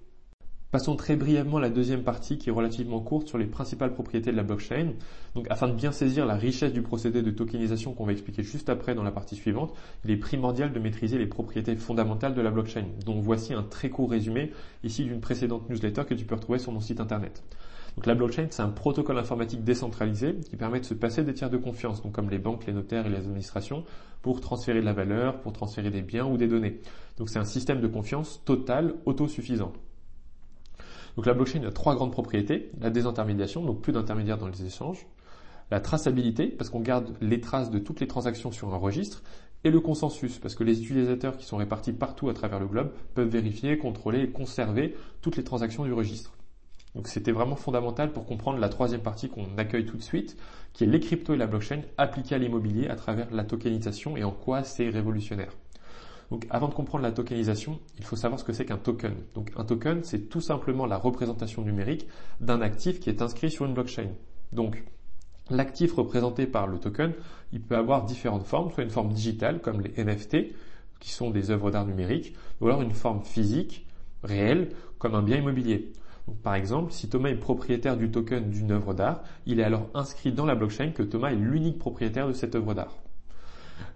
Passons 0.71 0.95
très 0.95 1.15
brièvement 1.15 1.57
à 1.57 1.61
la 1.61 1.71
deuxième 1.71 2.03
partie 2.03 2.37
qui 2.37 2.49
est 2.49 2.53
relativement 2.53 2.99
courte 2.99 3.27
sur 3.27 3.39
les 3.39 3.47
principales 3.47 3.91
propriétés 3.91 4.29
de 4.29 4.35
la 4.35 4.43
blockchain. 4.43 4.91
Donc 5.33 5.47
afin 5.49 5.67
de 5.67 5.73
bien 5.73 5.91
saisir 5.91 6.27
la 6.27 6.35
richesse 6.35 6.73
du 6.73 6.83
procédé 6.83 7.23
de 7.23 7.31
tokenisation 7.31 7.95
qu'on 7.95 8.05
va 8.05 8.11
expliquer 8.11 8.43
juste 8.43 8.69
après 8.69 8.93
dans 8.93 9.01
la 9.01 9.09
partie 9.09 9.35
suivante, 9.35 9.73
il 10.05 10.11
est 10.11 10.17
primordial 10.17 10.71
de 10.71 10.79
maîtriser 10.79 11.17
les 11.17 11.25
propriétés 11.25 11.75
fondamentales 11.75 12.35
de 12.35 12.41
la 12.41 12.51
blockchain. 12.51 12.85
dont 13.03 13.19
voici 13.19 13.55
un 13.55 13.63
très 13.63 13.89
court 13.89 14.11
résumé 14.11 14.51
ici 14.83 15.05
d'une 15.05 15.21
précédente 15.21 15.67
newsletter 15.71 16.03
que 16.07 16.13
tu 16.13 16.25
peux 16.25 16.35
retrouver 16.35 16.59
sur 16.59 16.71
mon 16.71 16.81
site 16.81 16.99
internet. 16.99 17.43
Donc 17.95 18.05
la 18.05 18.13
blockchain, 18.13 18.45
c'est 18.51 18.61
un 18.61 18.69
protocole 18.69 19.17
informatique 19.17 19.63
décentralisé 19.63 20.35
qui 20.35 20.55
permet 20.55 20.81
de 20.81 20.85
se 20.85 20.93
passer 20.93 21.23
des 21.23 21.33
tiers 21.33 21.49
de 21.49 21.57
confiance, 21.57 22.03
donc 22.03 22.11
comme 22.11 22.29
les 22.29 22.37
banques, 22.37 22.67
les 22.67 22.73
notaires 22.73 23.07
et 23.07 23.09
les 23.09 23.17
administrations, 23.17 23.85
pour 24.21 24.39
transférer 24.39 24.81
de 24.81 24.85
la 24.85 24.93
valeur, 24.93 25.41
pour 25.41 25.51
transférer 25.51 25.89
des 25.89 26.03
biens 26.03 26.27
ou 26.27 26.37
des 26.37 26.47
données. 26.47 26.79
Donc 27.17 27.29
c'est 27.29 27.39
un 27.39 27.43
système 27.43 27.81
de 27.81 27.87
confiance 27.87 28.43
total, 28.45 28.93
autosuffisant. 29.07 29.73
Donc 31.15 31.25
la 31.25 31.33
blockchain 31.33 31.63
a 31.63 31.71
trois 31.71 31.95
grandes 31.95 32.11
propriétés. 32.11 32.71
La 32.79 32.89
désintermédiation, 32.89 33.63
donc 33.63 33.81
plus 33.81 33.93
d'intermédiaires 33.93 34.37
dans 34.37 34.47
les 34.47 34.65
échanges. 34.65 35.05
La 35.71 35.79
traçabilité, 35.79 36.47
parce 36.47 36.69
qu'on 36.69 36.79
garde 36.79 37.13
les 37.21 37.41
traces 37.41 37.69
de 37.69 37.79
toutes 37.79 37.99
les 37.99 38.07
transactions 38.07 38.51
sur 38.51 38.73
un 38.73 38.77
registre. 38.77 39.21
Et 39.63 39.71
le 39.71 39.81
consensus, 39.81 40.37
parce 40.39 40.55
que 40.55 40.63
les 40.63 40.81
utilisateurs 40.81 41.35
qui 41.35 41.45
sont 41.45 41.57
répartis 41.57 41.91
partout 41.91 42.29
à 42.29 42.33
travers 42.33 42.59
le 42.59 42.67
globe 42.67 42.93
peuvent 43.13 43.27
vérifier, 43.27 43.77
contrôler 43.77 44.21
et 44.21 44.29
conserver 44.29 44.95
toutes 45.21 45.35
les 45.35 45.43
transactions 45.43 45.83
du 45.83 45.91
registre. 45.91 46.31
Donc 46.95 47.07
c'était 47.07 47.31
vraiment 47.31 47.55
fondamental 47.55 48.11
pour 48.11 48.25
comprendre 48.25 48.57
la 48.57 48.69
troisième 48.69 49.01
partie 49.01 49.29
qu'on 49.29 49.57
accueille 49.57 49.85
tout 49.85 49.97
de 49.97 50.01
suite, 50.01 50.37
qui 50.73 50.85
est 50.85 50.87
les 50.87 50.99
cryptos 50.99 51.33
et 51.33 51.37
la 51.37 51.45
blockchain 51.45 51.81
appliquées 51.97 52.35
à 52.35 52.37
l'immobilier 52.37 52.87
à 52.87 52.95
travers 52.95 53.29
la 53.31 53.43
tokenisation 53.43 54.17
et 54.17 54.23
en 54.23 54.31
quoi 54.31 54.63
c'est 54.63 54.89
révolutionnaire. 54.89 55.51
Donc 56.31 56.45
avant 56.49 56.67
de 56.67 56.73
comprendre 56.73 57.03
la 57.03 57.11
tokenisation, 57.11 57.79
il 57.97 58.05
faut 58.05 58.15
savoir 58.15 58.39
ce 58.39 58.45
que 58.45 58.53
c'est 58.53 58.65
qu'un 58.65 58.77
token. 58.77 59.15
Donc 59.33 59.51
un 59.57 59.65
token, 59.65 60.03
c'est 60.03 60.29
tout 60.29 60.41
simplement 60.41 60.85
la 60.85 60.97
représentation 60.97 61.63
numérique 61.63 62.07
d'un 62.39 62.61
actif 62.61 62.99
qui 62.99 63.09
est 63.09 63.21
inscrit 63.21 63.49
sur 63.49 63.65
une 63.65 63.73
blockchain. 63.73 64.09
Donc 64.51 64.83
l'actif 65.49 65.93
représenté 65.93 66.45
par 66.45 66.67
le 66.67 66.77
token, 66.77 67.13
il 67.51 67.61
peut 67.61 67.75
avoir 67.75 68.05
différentes 68.05 68.45
formes, 68.45 68.71
soit 68.71 68.83
une 68.83 68.89
forme 68.91 69.11
digitale 69.11 69.59
comme 69.61 69.81
les 69.81 70.03
NFT, 70.03 70.53
qui 70.99 71.11
sont 71.11 71.31
des 71.31 71.49
œuvres 71.49 71.71
d'art 71.71 71.85
numériques, 71.85 72.35
ou 72.61 72.67
alors 72.67 72.81
une 72.81 72.93
forme 72.93 73.23
physique, 73.23 73.87
réelle, 74.23 74.69
comme 74.97 75.15
un 75.15 75.23
bien 75.23 75.37
immobilier. 75.37 75.93
par 76.43 76.53
exemple, 76.53 76.91
si 76.91 77.09
Thomas 77.09 77.29
est 77.29 77.35
propriétaire 77.35 77.97
du 77.97 78.11
token 78.11 78.51
d'une 78.51 78.71
œuvre 78.71 78.93
d'art, 78.93 79.23
il 79.47 79.59
est 79.59 79.63
alors 79.63 79.87
inscrit 79.95 80.31
dans 80.31 80.45
la 80.45 80.53
blockchain 80.53 80.91
que 80.91 81.01
Thomas 81.01 81.31
est 81.31 81.35
l'unique 81.35 81.79
propriétaire 81.79 82.27
de 82.27 82.33
cette 82.33 82.53
œuvre 82.53 82.75
d'art. 82.75 82.98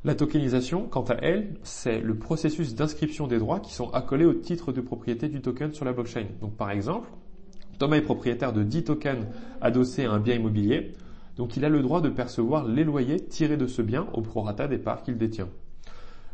La 0.03 0.15
tokenisation, 0.15 0.87
quant 0.87 1.03
à 1.03 1.15
elle, 1.15 1.55
c'est 1.63 1.99
le 1.99 2.15
processus 2.15 2.75
d'inscription 2.75 3.27
des 3.27 3.39
droits 3.39 3.59
qui 3.59 3.73
sont 3.73 3.89
accolés 3.91 4.25
au 4.25 4.33
titre 4.33 4.71
de 4.71 4.81
propriété 4.81 5.29
du 5.29 5.41
token 5.41 5.73
sur 5.73 5.85
la 5.85 5.93
blockchain. 5.93 6.25
Donc 6.41 6.55
par 6.55 6.71
exemple, 6.71 7.09
Thomas 7.79 7.97
est 7.97 8.01
propriétaire 8.01 8.53
de 8.53 8.63
10 8.63 8.83
tokens 8.83 9.25
adossés 9.61 10.05
à 10.05 10.11
un 10.11 10.19
bien 10.19 10.35
immobilier, 10.35 10.93
donc 11.37 11.57
il 11.57 11.65
a 11.65 11.69
le 11.69 11.81
droit 11.81 12.01
de 12.01 12.09
percevoir 12.09 12.67
les 12.67 12.83
loyers 12.83 13.19
tirés 13.19 13.57
de 13.57 13.67
ce 13.67 13.81
bien 13.81 14.07
au 14.13 14.21
prorata 14.21 14.67
des 14.67 14.77
parts 14.77 15.03
qu'il 15.03 15.17
détient. 15.17 15.49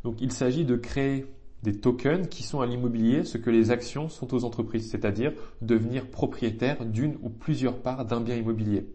Donc 0.04 0.22
il 0.22 0.32
s'agit 0.32 0.66
de 0.66 0.76
créer 0.76 1.26
des 1.64 1.74
tokens 1.74 2.28
qui 2.28 2.44
sont 2.44 2.62
à 2.62 2.66
l'immobilier 2.66 3.24
ce 3.24 3.38
que 3.38 3.50
les 3.50 3.72
actions 3.72 4.10
sont 4.10 4.34
aux 4.34 4.46
entreprises, 4.46 4.90
c'est-à-dire 4.90 5.34
devenir 5.62 6.08
propriétaire 6.08 6.86
d'une 6.86 7.18
ou 7.22 7.30
plusieurs 7.30 7.78
parts 7.78 8.06
d'un 8.06 8.22
bien 8.22 8.36
immobilier. 8.36 8.88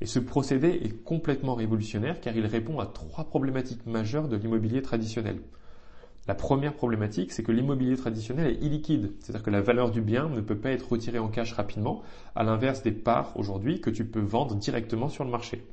Et 0.00 0.06
ce 0.06 0.18
procédé 0.18 0.68
est 0.68 1.02
complètement 1.04 1.54
révolutionnaire 1.54 2.20
car 2.20 2.36
il 2.36 2.46
répond 2.46 2.78
à 2.78 2.86
trois 2.86 3.24
problématiques 3.24 3.86
majeures 3.86 4.28
de 4.28 4.36
l'immobilier 4.36 4.82
traditionnel. 4.82 5.40
La 6.28 6.34
première 6.34 6.74
problématique, 6.74 7.32
c'est 7.32 7.42
que 7.42 7.52
l'immobilier 7.52 7.96
traditionnel 7.96 8.48
est 8.48 8.62
illiquide, 8.62 9.12
c'est-à-dire 9.18 9.42
que 9.42 9.50
la 9.50 9.62
valeur 9.62 9.90
du 9.90 10.02
bien 10.02 10.28
ne 10.28 10.42
peut 10.42 10.58
pas 10.58 10.70
être 10.70 10.92
retirée 10.92 11.18
en 11.18 11.28
cash 11.28 11.54
rapidement, 11.54 12.02
à 12.36 12.44
l'inverse 12.44 12.82
des 12.82 12.92
parts 12.92 13.32
aujourd'hui 13.36 13.80
que 13.80 13.88
tu 13.88 14.04
peux 14.04 14.20
vendre 14.20 14.54
directement 14.54 15.08
sur 15.08 15.24
le 15.24 15.30
marché. 15.30 15.64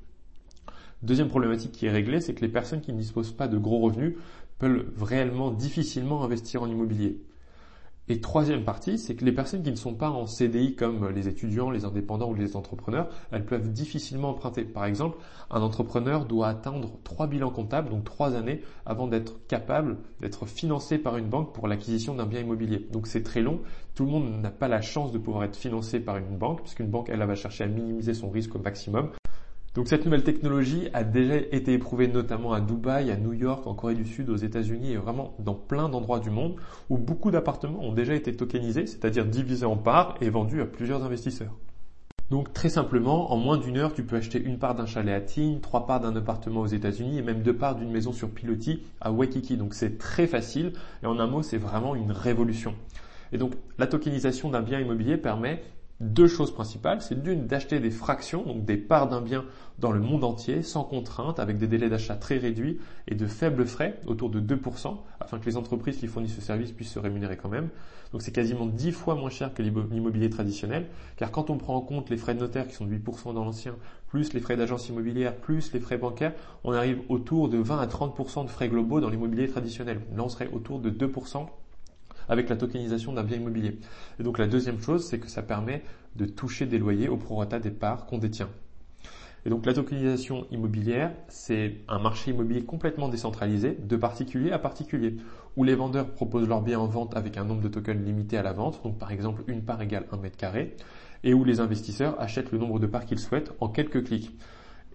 Deuxième 1.04 1.28
problématique 1.28 1.74
qui 1.74 1.88
est 1.88 1.92
réglée, 1.92 2.22
c'est 2.22 2.34
que 2.34 2.42
les 2.42 2.52
personnes 2.52 2.80
qui 2.80 2.94
ne 2.94 2.98
disposent 2.98 3.34
pas 3.34 3.50
de 3.50 3.58
gros 3.58 3.80
revenus 3.80 4.16
peuvent 4.58 4.86
réellement 5.04 5.52
difficilement 5.52 6.24
investir 6.24 6.64
en 6.64 6.70
immobilier. 6.70 7.20
Et 8.08 8.22
troisième 8.22 8.64
partie, 8.64 9.00
c'est 9.00 9.16
que 9.16 9.26
les 9.26 9.32
personnes 9.32 9.64
qui 9.64 9.72
ne 9.72 9.76
sont 9.76 9.96
pas 9.96 10.12
en 10.12 10.28
CDI 10.28 10.76
comme 10.76 11.10
les 11.10 11.28
étudiants, 11.28 11.72
les 11.72 11.86
indépendants 11.86 12.30
ou 12.30 12.36
les 12.36 12.56
entrepreneurs, 12.56 13.10
elles 13.32 13.46
peuvent 13.46 13.72
difficilement 13.72 14.30
emprunter. 14.30 14.64
Par 14.64 14.86
exemple, 14.86 15.18
un 15.50 15.62
entrepreneur 15.62 16.26
doit 16.26 16.50
atteindre 16.50 17.00
trois 17.04 17.26
bilans 17.26 17.50
comptables, 17.50 17.90
donc 17.90 18.04
trois 18.04 18.36
années, 18.36 18.62
avant 18.86 19.08
d'être 19.08 19.48
capable 19.48 19.98
d'être 20.22 20.46
financé 20.46 21.00
par 21.00 21.18
une 21.18 21.30
banque 21.30 21.52
pour 21.52 21.68
l'acquisition 21.68 22.14
d'un 22.14 22.28
bien 22.28 22.42
immobilier. 22.42 22.88
Donc 22.92 23.08
c'est 23.08 23.24
très 23.24 23.42
long. 23.42 23.62
Tout 23.96 24.06
le 24.06 24.12
monde 24.12 24.40
n'a 24.40 24.52
pas 24.52 24.68
la 24.68 24.82
chance 24.82 25.12
de 25.12 25.18
pouvoir 25.18 25.44
être 25.46 25.56
financé 25.56 26.00
par 26.00 26.18
une 26.18 26.38
banque, 26.38 26.62
puisqu'une 26.62 26.88
banque, 26.88 27.10
elle, 27.10 27.22
elle 27.22 27.28
va 27.28 27.34
chercher 27.34 27.64
à 27.64 27.68
minimiser 27.68 28.14
son 28.14 28.30
risque 28.30 28.54
au 28.56 28.60
maximum. 28.60 29.10
Donc 29.76 29.90
cette 29.90 30.06
nouvelle 30.06 30.24
technologie 30.24 30.88
a 30.94 31.04
déjà 31.04 31.36
été 31.36 31.74
éprouvée 31.74 32.08
notamment 32.08 32.54
à 32.54 32.62
Dubaï, 32.62 33.12
à 33.12 33.18
New 33.18 33.34
York, 33.34 33.68
en 33.68 33.74
Corée 33.74 33.94
du 33.94 34.06
Sud, 34.06 34.30
aux 34.30 34.38
États-Unis 34.38 34.94
et 34.94 34.98
vraiment 34.98 35.36
dans 35.40 35.54
plein 35.54 35.90
d'endroits 35.90 36.22
du 36.22 36.30
monde 36.30 36.56
où 36.90 36.98
beaucoup 36.98 37.30
d'appartements 37.30 37.84
ont 37.84 37.92
déjà 37.92 38.16
été 38.16 38.34
tokenisés, 38.34 38.88
c'est-à-dire 38.88 39.26
divisés 39.26 39.66
en 39.66 39.76
parts 39.76 40.16
et 40.22 40.30
vendus 40.30 40.62
à 40.62 40.66
plusieurs 40.66 41.04
investisseurs. 41.04 41.52
Donc 42.32 42.54
très 42.54 42.70
simplement, 42.70 43.34
en 43.34 43.38
moins 43.38 43.58
d'une 43.58 43.76
heure, 43.76 43.94
tu 43.94 44.04
peux 44.04 44.16
acheter 44.16 44.42
une 44.42 44.60
part 44.60 44.76
d'un 44.76 44.86
chalet 44.86 45.14
à 45.14 45.20
Tignes, 45.20 45.60
trois 45.60 45.86
parts 45.86 46.00
d'un 46.00 46.16
appartement 46.16 46.62
aux 46.62 46.68
États-Unis 46.68 47.18
et 47.18 47.22
même 47.22 47.42
deux 47.42 47.56
parts 47.56 47.76
d'une 47.76 47.92
maison 47.92 48.14
sur 48.14 48.30
pilotis 48.30 48.82
à 49.02 49.12
Waikiki. 49.12 49.58
Donc 49.58 49.74
c'est 49.74 49.98
très 49.98 50.26
facile 50.26 50.72
et 51.04 51.06
en 51.06 51.20
un 51.20 51.28
mot, 51.28 51.44
c'est 51.44 51.58
vraiment 51.58 51.96
une 51.96 52.14
révolution. 52.14 52.76
Et 53.34 53.38
donc 53.38 53.52
la 53.78 53.88
tokenisation 53.88 54.50
d'un 54.50 54.62
bien 54.62 54.80
immobilier 54.80 55.18
permet 55.18 55.62
deux 56.00 56.28
choses 56.28 56.54
principales. 56.54 57.02
C'est 57.02 57.22
d'une 57.22 57.48
d'acheter 57.48 57.80
des 57.80 57.92
fractions, 57.92 58.44
donc 58.44 58.66
des 58.66 58.78
parts 58.78 59.08
d'un 59.08 59.22
bien 59.22 59.46
dans 59.80 59.92
le 59.92 60.00
monde 60.00 60.24
entier, 60.24 60.62
sans 60.62 60.84
contrainte, 60.84 61.40
avec 61.40 61.58
des 61.58 61.68
délais 61.68 61.90
d'achat 61.90 62.16
très 62.16 62.38
réduits 62.38 62.80
et 63.08 63.16
de 63.16 63.28
faibles 63.28 63.66
frais, 63.66 64.00
autour 64.06 64.30
de 64.30 64.40
2%, 64.40 64.98
afin 65.20 65.40
que 65.40 65.46
les 65.46 65.58
entreprises 65.58 65.98
qui 65.98 66.08
fournissent 66.08 66.36
ce 66.36 66.42
service 66.42 66.72
puissent 66.72 66.92
se 66.92 67.00
rémunérer 67.00 67.38
quand 67.38 67.50
même. 67.50 67.70
Donc 68.12 68.22
c'est 68.22 68.32
quasiment 68.32 68.66
10 68.66 68.92
fois 68.92 69.16
moins 69.16 69.30
cher 69.30 69.54
que 69.54 69.62
l'immobilier 69.62 70.30
traditionnel, 70.30 70.88
car 71.18 71.32
quand 71.32 71.50
on 71.50 71.58
prend 71.58 71.76
en 71.76 71.82
compte 71.82 72.10
les 72.10 72.18
frais 72.18 72.36
de 72.36 72.40
notaire 72.40 72.68
qui 72.68 72.76
sont 72.76 72.86
de 72.86 72.96
8% 72.96 73.34
dans 73.34 73.44
l'ancien, 73.44 73.76
plus 74.08 74.34
les 74.34 74.40
frais 74.40 74.56
d'agence 74.56 74.88
immobilière, 74.88 75.36
plus 75.36 75.74
les 75.74 75.80
frais 75.80 75.98
bancaires, 75.98 76.34
on 76.64 76.72
arrive 76.72 77.02
autour 77.10 77.50
de 77.50 77.58
20 77.58 77.80
à 77.80 77.88
30% 77.88 78.46
de 78.46 78.50
frais 78.50 78.70
globaux 78.70 79.02
dans 79.02 79.10
l'immobilier 79.10 79.48
traditionnel. 79.48 80.00
Là 80.16 80.24
on 80.24 80.30
serait 80.30 80.50
autour 80.54 80.80
de 80.80 80.90
2% 80.90 81.48
avec 82.30 82.50
la 82.50 82.56
tokenisation 82.56 83.14
d'un 83.14 83.24
bien 83.24 83.38
immobilier. 83.38 83.80
Et 84.20 84.24
donc 84.24 84.38
la 84.38 84.48
deuxième 84.48 84.82
chose, 84.82 85.06
c'est 85.06 85.20
que 85.20 85.30
ça 85.30 85.42
permet 85.42 85.84
de 86.16 86.26
toucher 86.26 86.66
des 86.66 86.78
loyers 86.78 87.10
au 87.10 87.18
prorata 87.18 87.60
des 87.60 87.72
parts 87.72 88.06
qu'on 88.06 88.18
détient. 88.18 88.50
Et 89.46 89.50
donc 89.50 89.66
la 89.68 89.74
tokenisation 89.74 90.48
immobilière, 90.50 91.12
c'est 91.28 91.76
un 91.88 92.00
marché 92.00 92.32
immobilier 92.32 92.64
complètement 92.64 93.10
décentralisé, 93.10 93.78
de 93.80 93.96
particulier 93.96 94.52
à 94.52 94.58
particulier, 94.58 95.18
où 95.56 95.64
les 95.64 95.76
vendeurs 95.76 96.10
proposent 96.10 96.48
leurs 96.48 96.64
biens 96.64 96.80
en 96.80 96.88
vente 96.88 97.16
avec 97.16 97.38
un 97.38 97.44
nombre 97.44 97.62
de 97.62 97.68
tokens 97.68 98.04
limité 98.04 98.38
à 98.38 98.44
la 98.44 98.54
vente, 98.54 98.82
donc 98.84 98.98
par 98.98 99.12
exemple 99.12 99.44
une 99.48 99.64
part 99.64 99.82
égale 99.82 100.08
un 100.12 100.18
mètre 100.18 100.38
carré, 100.38 100.76
et 101.24 101.36
où 101.36 101.44
les 101.44 101.60
investisseurs 101.60 102.20
achètent 102.20 102.52
le 102.52 102.58
nombre 102.58 102.80
de 102.80 102.88
parts 102.88 103.06
qu'ils 103.06 103.20
souhaitent 103.20 103.52
en 103.60 103.70
quelques 103.70 104.04
clics. 104.06 104.36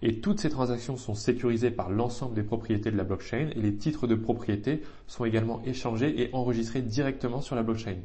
Et 0.03 0.19
toutes 0.19 0.39
ces 0.39 0.49
transactions 0.49 0.97
sont 0.97 1.13
sécurisées 1.13 1.69
par 1.69 1.91
l'ensemble 1.91 2.33
des 2.33 2.43
propriétés 2.43 2.89
de 2.91 2.97
la 2.97 3.03
blockchain 3.03 3.49
et 3.55 3.59
les 3.59 3.75
titres 3.75 4.07
de 4.07 4.15
propriété 4.15 4.81
sont 5.05 5.25
également 5.25 5.61
échangés 5.63 6.21
et 6.21 6.33
enregistrés 6.33 6.81
directement 6.81 7.41
sur 7.41 7.55
la 7.55 7.61
blockchain. 7.61 7.97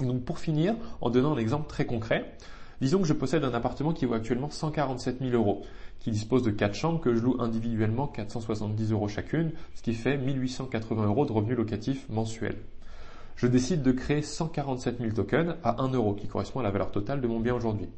Donc 0.00 0.24
pour 0.24 0.40
finir, 0.40 0.74
en 1.00 1.10
donnant 1.10 1.34
un 1.34 1.38
exemple 1.38 1.68
très 1.68 1.86
concret, 1.86 2.34
disons 2.80 3.00
que 3.00 3.06
je 3.06 3.12
possède 3.12 3.44
un 3.44 3.54
appartement 3.54 3.92
qui 3.92 4.06
vaut 4.06 4.14
actuellement 4.14 4.50
147 4.50 5.20
000 5.20 5.30
euros, 5.32 5.62
qui 6.00 6.10
dispose 6.10 6.42
de 6.42 6.50
4 6.50 6.74
chambres 6.74 7.00
que 7.00 7.14
je 7.14 7.20
loue 7.20 7.36
individuellement 7.38 8.08
470 8.08 8.90
euros 8.90 9.06
chacune, 9.06 9.52
ce 9.76 9.82
qui 9.82 9.94
fait 9.94 10.18
1880 10.18 11.06
euros 11.06 11.26
de 11.26 11.32
revenus 11.32 11.56
locatifs 11.56 12.08
mensuels. 12.08 12.58
Je 13.36 13.46
décide 13.46 13.82
de 13.82 13.92
créer 13.92 14.22
147 14.22 14.98
000 14.98 15.12
tokens 15.12 15.54
à 15.62 15.80
1 15.80 15.92
euro, 15.92 16.14
qui 16.14 16.26
correspond 16.26 16.58
à 16.58 16.64
la 16.64 16.70
valeur 16.70 16.90
totale 16.90 17.20
de 17.20 17.28
mon 17.28 17.38
bien 17.38 17.54
aujourd'hui. 17.54 17.88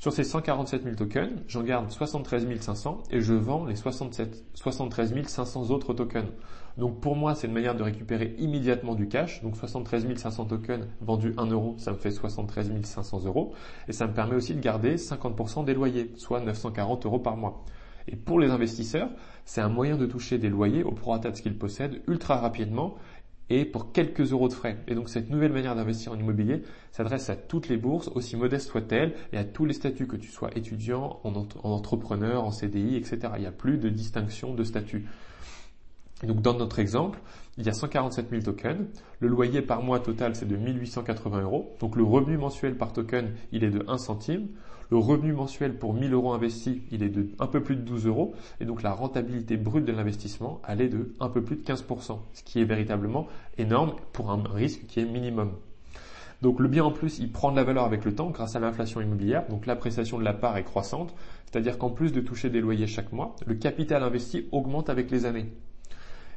Sur 0.00 0.14
ces 0.14 0.24
147 0.24 0.84
000 0.84 0.96
tokens, 0.96 1.28
j'en 1.46 1.62
garde 1.62 1.90
73 1.90 2.58
500 2.58 3.02
et 3.10 3.20
je 3.20 3.34
vends 3.34 3.66
les 3.66 3.76
67, 3.76 4.46
73 4.54 5.26
500 5.26 5.70
autres 5.70 5.92
tokens. 5.92 6.30
Donc 6.78 7.02
pour 7.02 7.16
moi, 7.16 7.34
c'est 7.34 7.48
une 7.48 7.52
manière 7.52 7.74
de 7.74 7.82
récupérer 7.82 8.34
immédiatement 8.38 8.94
du 8.94 9.08
cash. 9.08 9.42
Donc 9.42 9.58
73 9.58 10.06
500 10.16 10.46
tokens 10.46 10.86
vendus 11.02 11.34
1 11.36 11.48
euro, 11.48 11.74
ça 11.76 11.92
me 11.92 11.98
fait 11.98 12.12
73 12.12 12.72
500 12.82 13.26
euros. 13.26 13.52
Et 13.88 13.92
ça 13.92 14.06
me 14.06 14.14
permet 14.14 14.36
aussi 14.36 14.54
de 14.54 14.60
garder 14.60 14.96
50% 14.96 15.66
des 15.66 15.74
loyers, 15.74 16.10
soit 16.16 16.40
940 16.40 17.04
euros 17.04 17.18
par 17.18 17.36
mois. 17.36 17.62
Et 18.08 18.16
pour 18.16 18.40
les 18.40 18.48
investisseurs, 18.48 19.10
c'est 19.44 19.60
un 19.60 19.68
moyen 19.68 19.98
de 19.98 20.06
toucher 20.06 20.38
des 20.38 20.48
loyers 20.48 20.82
au 20.82 20.92
prorata 20.92 21.30
de 21.30 21.36
ce 21.36 21.42
qu'ils 21.42 21.58
possèdent 21.58 22.00
ultra 22.08 22.38
rapidement 22.38 22.94
et 23.50 23.64
pour 23.64 23.92
quelques 23.92 24.32
euros 24.32 24.48
de 24.48 24.54
frais. 24.54 24.78
Et 24.88 24.94
donc 24.94 25.08
cette 25.08 25.28
nouvelle 25.28 25.52
manière 25.52 25.74
d'investir 25.74 26.12
en 26.12 26.18
immobilier 26.18 26.62
s'adresse 26.92 27.28
à 27.28 27.36
toutes 27.36 27.68
les 27.68 27.76
bourses, 27.76 28.08
aussi 28.14 28.36
modestes 28.36 28.70
soient-elles, 28.70 29.14
et 29.32 29.36
à 29.36 29.44
tous 29.44 29.66
les 29.66 29.74
statuts, 29.74 30.06
que 30.06 30.16
tu 30.16 30.30
sois 30.30 30.50
étudiant, 30.56 31.20
en, 31.24 31.34
entrepreneur, 31.64 32.44
en 32.44 32.52
CDI, 32.52 32.96
etc. 32.96 33.18
Il 33.36 33.40
n'y 33.40 33.46
a 33.46 33.52
plus 33.52 33.78
de 33.78 33.88
distinction 33.88 34.54
de 34.54 34.64
statut. 34.64 35.06
Donc 36.26 36.42
dans 36.42 36.54
notre 36.54 36.78
exemple, 36.78 37.18
il 37.56 37.64
y 37.64 37.68
a 37.68 37.72
147 37.72 38.30
000 38.30 38.42
tokens. 38.42 38.86
Le 39.20 39.28
loyer 39.28 39.62
par 39.62 39.82
mois 39.82 40.00
total, 40.00 40.34
c'est 40.34 40.46
de 40.46 40.56
1880 40.56 41.42
euros. 41.42 41.76
Donc 41.80 41.96
le 41.96 42.04
revenu 42.04 42.36
mensuel 42.36 42.76
par 42.76 42.92
token, 42.92 43.32
il 43.52 43.64
est 43.64 43.70
de 43.70 43.84
1 43.88 43.98
centime. 43.98 44.48
Le 44.90 44.98
revenu 44.98 45.32
mensuel 45.32 45.78
pour 45.78 45.94
1000 45.94 46.12
euros 46.12 46.32
investis, 46.32 46.78
il 46.90 47.02
est 47.02 47.08
de 47.08 47.28
un 47.38 47.46
peu 47.46 47.62
plus 47.62 47.76
de 47.76 47.82
12 47.82 48.06
euros. 48.06 48.34
Et 48.60 48.64
donc 48.64 48.82
la 48.82 48.92
rentabilité 48.92 49.56
brute 49.56 49.84
de 49.84 49.92
l'investissement, 49.92 50.60
elle 50.66 50.80
est 50.80 50.88
de 50.88 51.14
un 51.20 51.28
peu 51.28 51.42
plus 51.42 51.56
de 51.56 51.62
15%, 51.62 52.18
ce 52.32 52.42
qui 52.42 52.60
est 52.60 52.64
véritablement 52.64 53.28
énorme 53.56 53.94
pour 54.12 54.30
un 54.30 54.42
risque 54.52 54.86
qui 54.86 55.00
est 55.00 55.04
minimum. 55.04 55.52
Donc 56.42 56.58
le 56.58 56.68
bien 56.68 56.84
en 56.84 56.90
plus, 56.90 57.18
il 57.18 57.30
prend 57.30 57.50
de 57.52 57.56
la 57.56 57.64
valeur 57.64 57.84
avec 57.84 58.04
le 58.04 58.14
temps 58.14 58.30
grâce 58.30 58.56
à 58.56 58.60
l'inflation 58.60 59.00
immobilière. 59.00 59.46
Donc 59.48 59.66
l'appréciation 59.66 60.18
de 60.18 60.24
la 60.24 60.32
part 60.32 60.56
est 60.56 60.64
croissante, 60.64 61.14
c'est-à-dire 61.44 61.78
qu'en 61.78 61.90
plus 61.90 62.12
de 62.12 62.20
toucher 62.20 62.50
des 62.50 62.60
loyers 62.60 62.86
chaque 62.86 63.12
mois, 63.12 63.36
le 63.46 63.54
capital 63.54 64.02
investi 64.02 64.48
augmente 64.50 64.90
avec 64.90 65.10
les 65.10 65.24
années. 65.24 65.52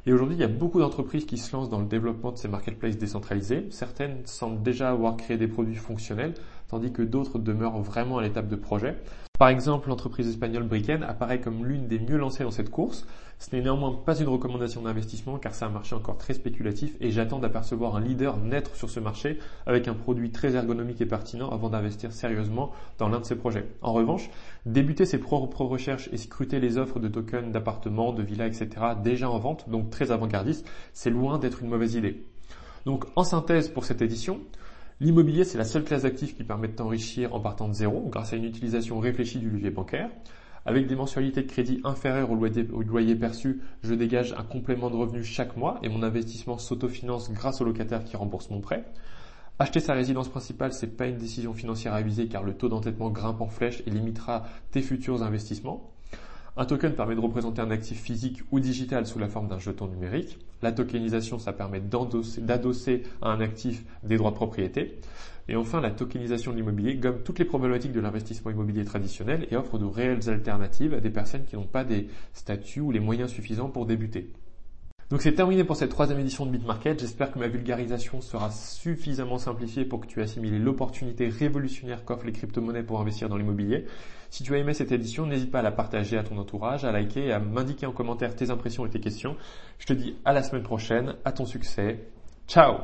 Et 0.06 0.12
aujourd'hui, 0.12 0.36
il 0.36 0.40
y 0.40 0.44
a 0.44 0.48
beaucoup 0.48 0.80
d'entreprises 0.80 1.24
qui 1.24 1.38
se 1.38 1.56
lancent 1.56 1.70
dans 1.70 1.80
le 1.80 1.86
développement 1.86 2.30
de 2.30 2.36
ces 2.36 2.48
marketplaces 2.48 2.98
décentralisés. 2.98 3.66
Certaines 3.70 4.26
semblent 4.26 4.62
déjà 4.62 4.90
avoir 4.90 5.16
créé 5.16 5.38
des 5.38 5.48
produits 5.48 5.76
fonctionnels, 5.76 6.34
tandis 6.74 6.90
que 6.90 7.02
d'autres 7.02 7.38
demeurent 7.38 7.80
vraiment 7.82 8.18
à 8.18 8.22
l'étape 8.22 8.48
de 8.48 8.56
projet. 8.56 8.96
Par 9.38 9.48
exemple, 9.48 9.88
l'entreprise 9.88 10.26
espagnole 10.26 10.64
Bricken 10.64 11.04
apparaît 11.04 11.40
comme 11.40 11.64
l'une 11.64 11.86
des 11.86 12.00
mieux 12.00 12.16
lancées 12.16 12.42
dans 12.42 12.50
cette 12.50 12.70
course. 12.70 13.06
Ce 13.38 13.54
n'est 13.54 13.62
néanmoins 13.62 13.92
pas 14.04 14.18
une 14.18 14.26
recommandation 14.26 14.82
d'investissement 14.82 15.38
car 15.38 15.54
c'est 15.54 15.64
un 15.64 15.70
marché 15.70 15.94
encore 15.94 16.18
très 16.18 16.34
spéculatif 16.34 16.96
et 17.00 17.12
j'attends 17.12 17.38
d'apercevoir 17.38 17.94
un 17.94 18.00
leader 18.00 18.38
naître 18.38 18.74
sur 18.74 18.90
ce 18.90 18.98
marché 18.98 19.38
avec 19.66 19.86
un 19.86 19.94
produit 19.94 20.30
très 20.30 20.56
ergonomique 20.56 21.00
et 21.00 21.06
pertinent 21.06 21.48
avant 21.50 21.68
d'investir 21.68 22.12
sérieusement 22.12 22.72
dans 22.98 23.08
l'un 23.08 23.20
de 23.20 23.24
ces 23.24 23.36
projets. 23.36 23.68
En 23.80 23.92
revanche, 23.92 24.30
débuter 24.66 25.04
ses 25.04 25.18
propres 25.18 25.64
recherches 25.64 26.08
et 26.12 26.16
scruter 26.16 26.58
les 26.58 26.76
offres 26.76 26.98
de 26.98 27.06
tokens 27.06 27.52
d'appartements, 27.52 28.12
de 28.12 28.22
villas, 28.24 28.48
etc. 28.48 28.68
déjà 29.00 29.30
en 29.30 29.38
vente, 29.38 29.68
donc 29.68 29.90
très 29.90 30.10
avant-gardiste, 30.10 30.68
c'est 30.92 31.10
loin 31.10 31.38
d'être 31.38 31.62
une 31.62 31.68
mauvaise 31.68 31.94
idée. 31.94 32.24
Donc 32.84 33.04
en 33.14 33.22
synthèse 33.22 33.68
pour 33.68 33.84
cette 33.84 34.02
édition, 34.02 34.40
L'immobilier, 35.00 35.44
c'est 35.44 35.58
la 35.58 35.64
seule 35.64 35.82
classe 35.82 36.02
d'actifs 36.02 36.36
qui 36.36 36.44
permet 36.44 36.68
de 36.68 36.74
t'enrichir 36.74 37.34
en 37.34 37.40
partant 37.40 37.66
de 37.68 37.72
zéro 37.72 38.08
grâce 38.08 38.32
à 38.32 38.36
une 38.36 38.44
utilisation 38.44 39.00
réfléchie 39.00 39.40
du 39.40 39.50
levier 39.50 39.70
bancaire. 39.70 40.08
Avec 40.66 40.86
des 40.86 40.94
mensualités 40.94 41.42
de 41.42 41.50
crédit 41.50 41.80
inférieures 41.82 42.30
au 42.30 42.36
loyer, 42.36 43.16
perçu, 43.16 43.60
je 43.82 43.92
dégage 43.92 44.34
un 44.38 44.44
complément 44.44 44.90
de 44.90 44.96
revenus 44.96 45.26
chaque 45.26 45.56
mois 45.56 45.78
et 45.82 45.88
mon 45.88 46.02
investissement 46.02 46.58
s'autofinance 46.58 47.30
grâce 47.32 47.60
au 47.60 47.64
locataire 47.64 48.04
qui 48.04 48.16
rembourse 48.16 48.50
mon 48.50 48.60
prêt. 48.60 48.84
Acheter 49.58 49.80
sa 49.80 49.94
résidence 49.94 50.28
principale, 50.28 50.72
c'est 50.72 50.96
pas 50.96 51.06
une 51.06 51.18
décision 51.18 51.54
financière 51.54 51.92
à 51.92 52.00
viser 52.00 52.28
car 52.28 52.44
le 52.44 52.54
taux 52.54 52.68
d'entêtement 52.68 53.10
grimpe 53.10 53.40
en 53.40 53.48
flèche 53.48 53.82
et 53.86 53.90
limitera 53.90 54.44
tes 54.70 54.80
futurs 54.80 55.22
investissements. 55.22 55.93
Un 56.56 56.66
token 56.66 56.94
permet 56.94 57.16
de 57.16 57.20
représenter 57.20 57.60
un 57.60 57.72
actif 57.72 58.00
physique 58.00 58.42
ou 58.52 58.60
digital 58.60 59.06
sous 59.06 59.18
la 59.18 59.26
forme 59.26 59.48
d'un 59.48 59.58
jeton 59.58 59.88
numérique. 59.88 60.38
La 60.62 60.70
tokenisation, 60.70 61.40
ça 61.40 61.52
permet 61.52 61.80
d'adosser 61.80 63.02
à 63.20 63.30
un 63.30 63.40
actif 63.40 63.84
des 64.04 64.16
droits 64.16 64.30
de 64.30 64.36
propriété. 64.36 65.00
Et 65.48 65.56
enfin, 65.56 65.80
la 65.80 65.90
tokenisation 65.90 66.52
de 66.52 66.56
l'immobilier 66.56 66.94
gomme 66.94 67.22
toutes 67.24 67.40
les 67.40 67.44
problématiques 67.44 67.90
de 67.92 67.98
l'investissement 67.98 68.52
immobilier 68.52 68.84
traditionnel 68.84 69.48
et 69.50 69.56
offre 69.56 69.78
de 69.78 69.84
réelles 69.84 70.30
alternatives 70.30 70.94
à 70.94 71.00
des 71.00 71.10
personnes 71.10 71.44
qui 71.44 71.56
n'ont 71.56 71.66
pas 71.66 71.82
des 71.82 72.06
statuts 72.34 72.80
ou 72.80 72.92
les 72.92 73.00
moyens 73.00 73.32
suffisants 73.32 73.68
pour 73.68 73.84
débuter. 73.84 74.30
Donc 75.10 75.20
c'est 75.22 75.34
terminé 75.34 75.64
pour 75.64 75.76
cette 75.76 75.90
troisième 75.90 76.18
édition 76.18 76.46
de 76.46 76.50
BitMarket. 76.50 76.98
J'espère 76.98 77.30
que 77.30 77.38
ma 77.38 77.48
vulgarisation 77.48 78.20
sera 78.20 78.50
suffisamment 78.50 79.38
simplifiée 79.38 79.84
pour 79.84 80.00
que 80.00 80.06
tu 80.06 80.22
assimiles 80.22 80.62
l'opportunité 80.62 81.28
révolutionnaire 81.28 82.04
qu'offrent 82.04 82.26
les 82.26 82.32
crypto-monnaies 82.32 82.82
pour 82.82 83.00
investir 83.00 83.28
dans 83.28 83.36
l'immobilier. 83.36 83.84
Si 84.30 84.42
tu 84.42 84.54
as 84.54 84.58
aimé 84.58 84.74
cette 84.74 84.92
édition, 84.92 85.26
n'hésite 85.26 85.50
pas 85.50 85.60
à 85.60 85.62
la 85.62 85.72
partager 85.72 86.16
à 86.16 86.24
ton 86.24 86.38
entourage, 86.38 86.84
à 86.84 86.90
liker 86.90 87.26
et 87.26 87.32
à 87.32 87.38
m'indiquer 87.38 87.86
en 87.86 87.92
commentaire 87.92 88.34
tes 88.34 88.50
impressions 88.50 88.86
et 88.86 88.90
tes 88.90 89.00
questions. 89.00 89.36
Je 89.78 89.86
te 89.86 89.92
dis 89.92 90.16
à 90.24 90.32
la 90.32 90.42
semaine 90.42 90.62
prochaine, 90.62 91.14
à 91.24 91.32
ton 91.32 91.44
succès. 91.44 92.08
Ciao 92.48 92.78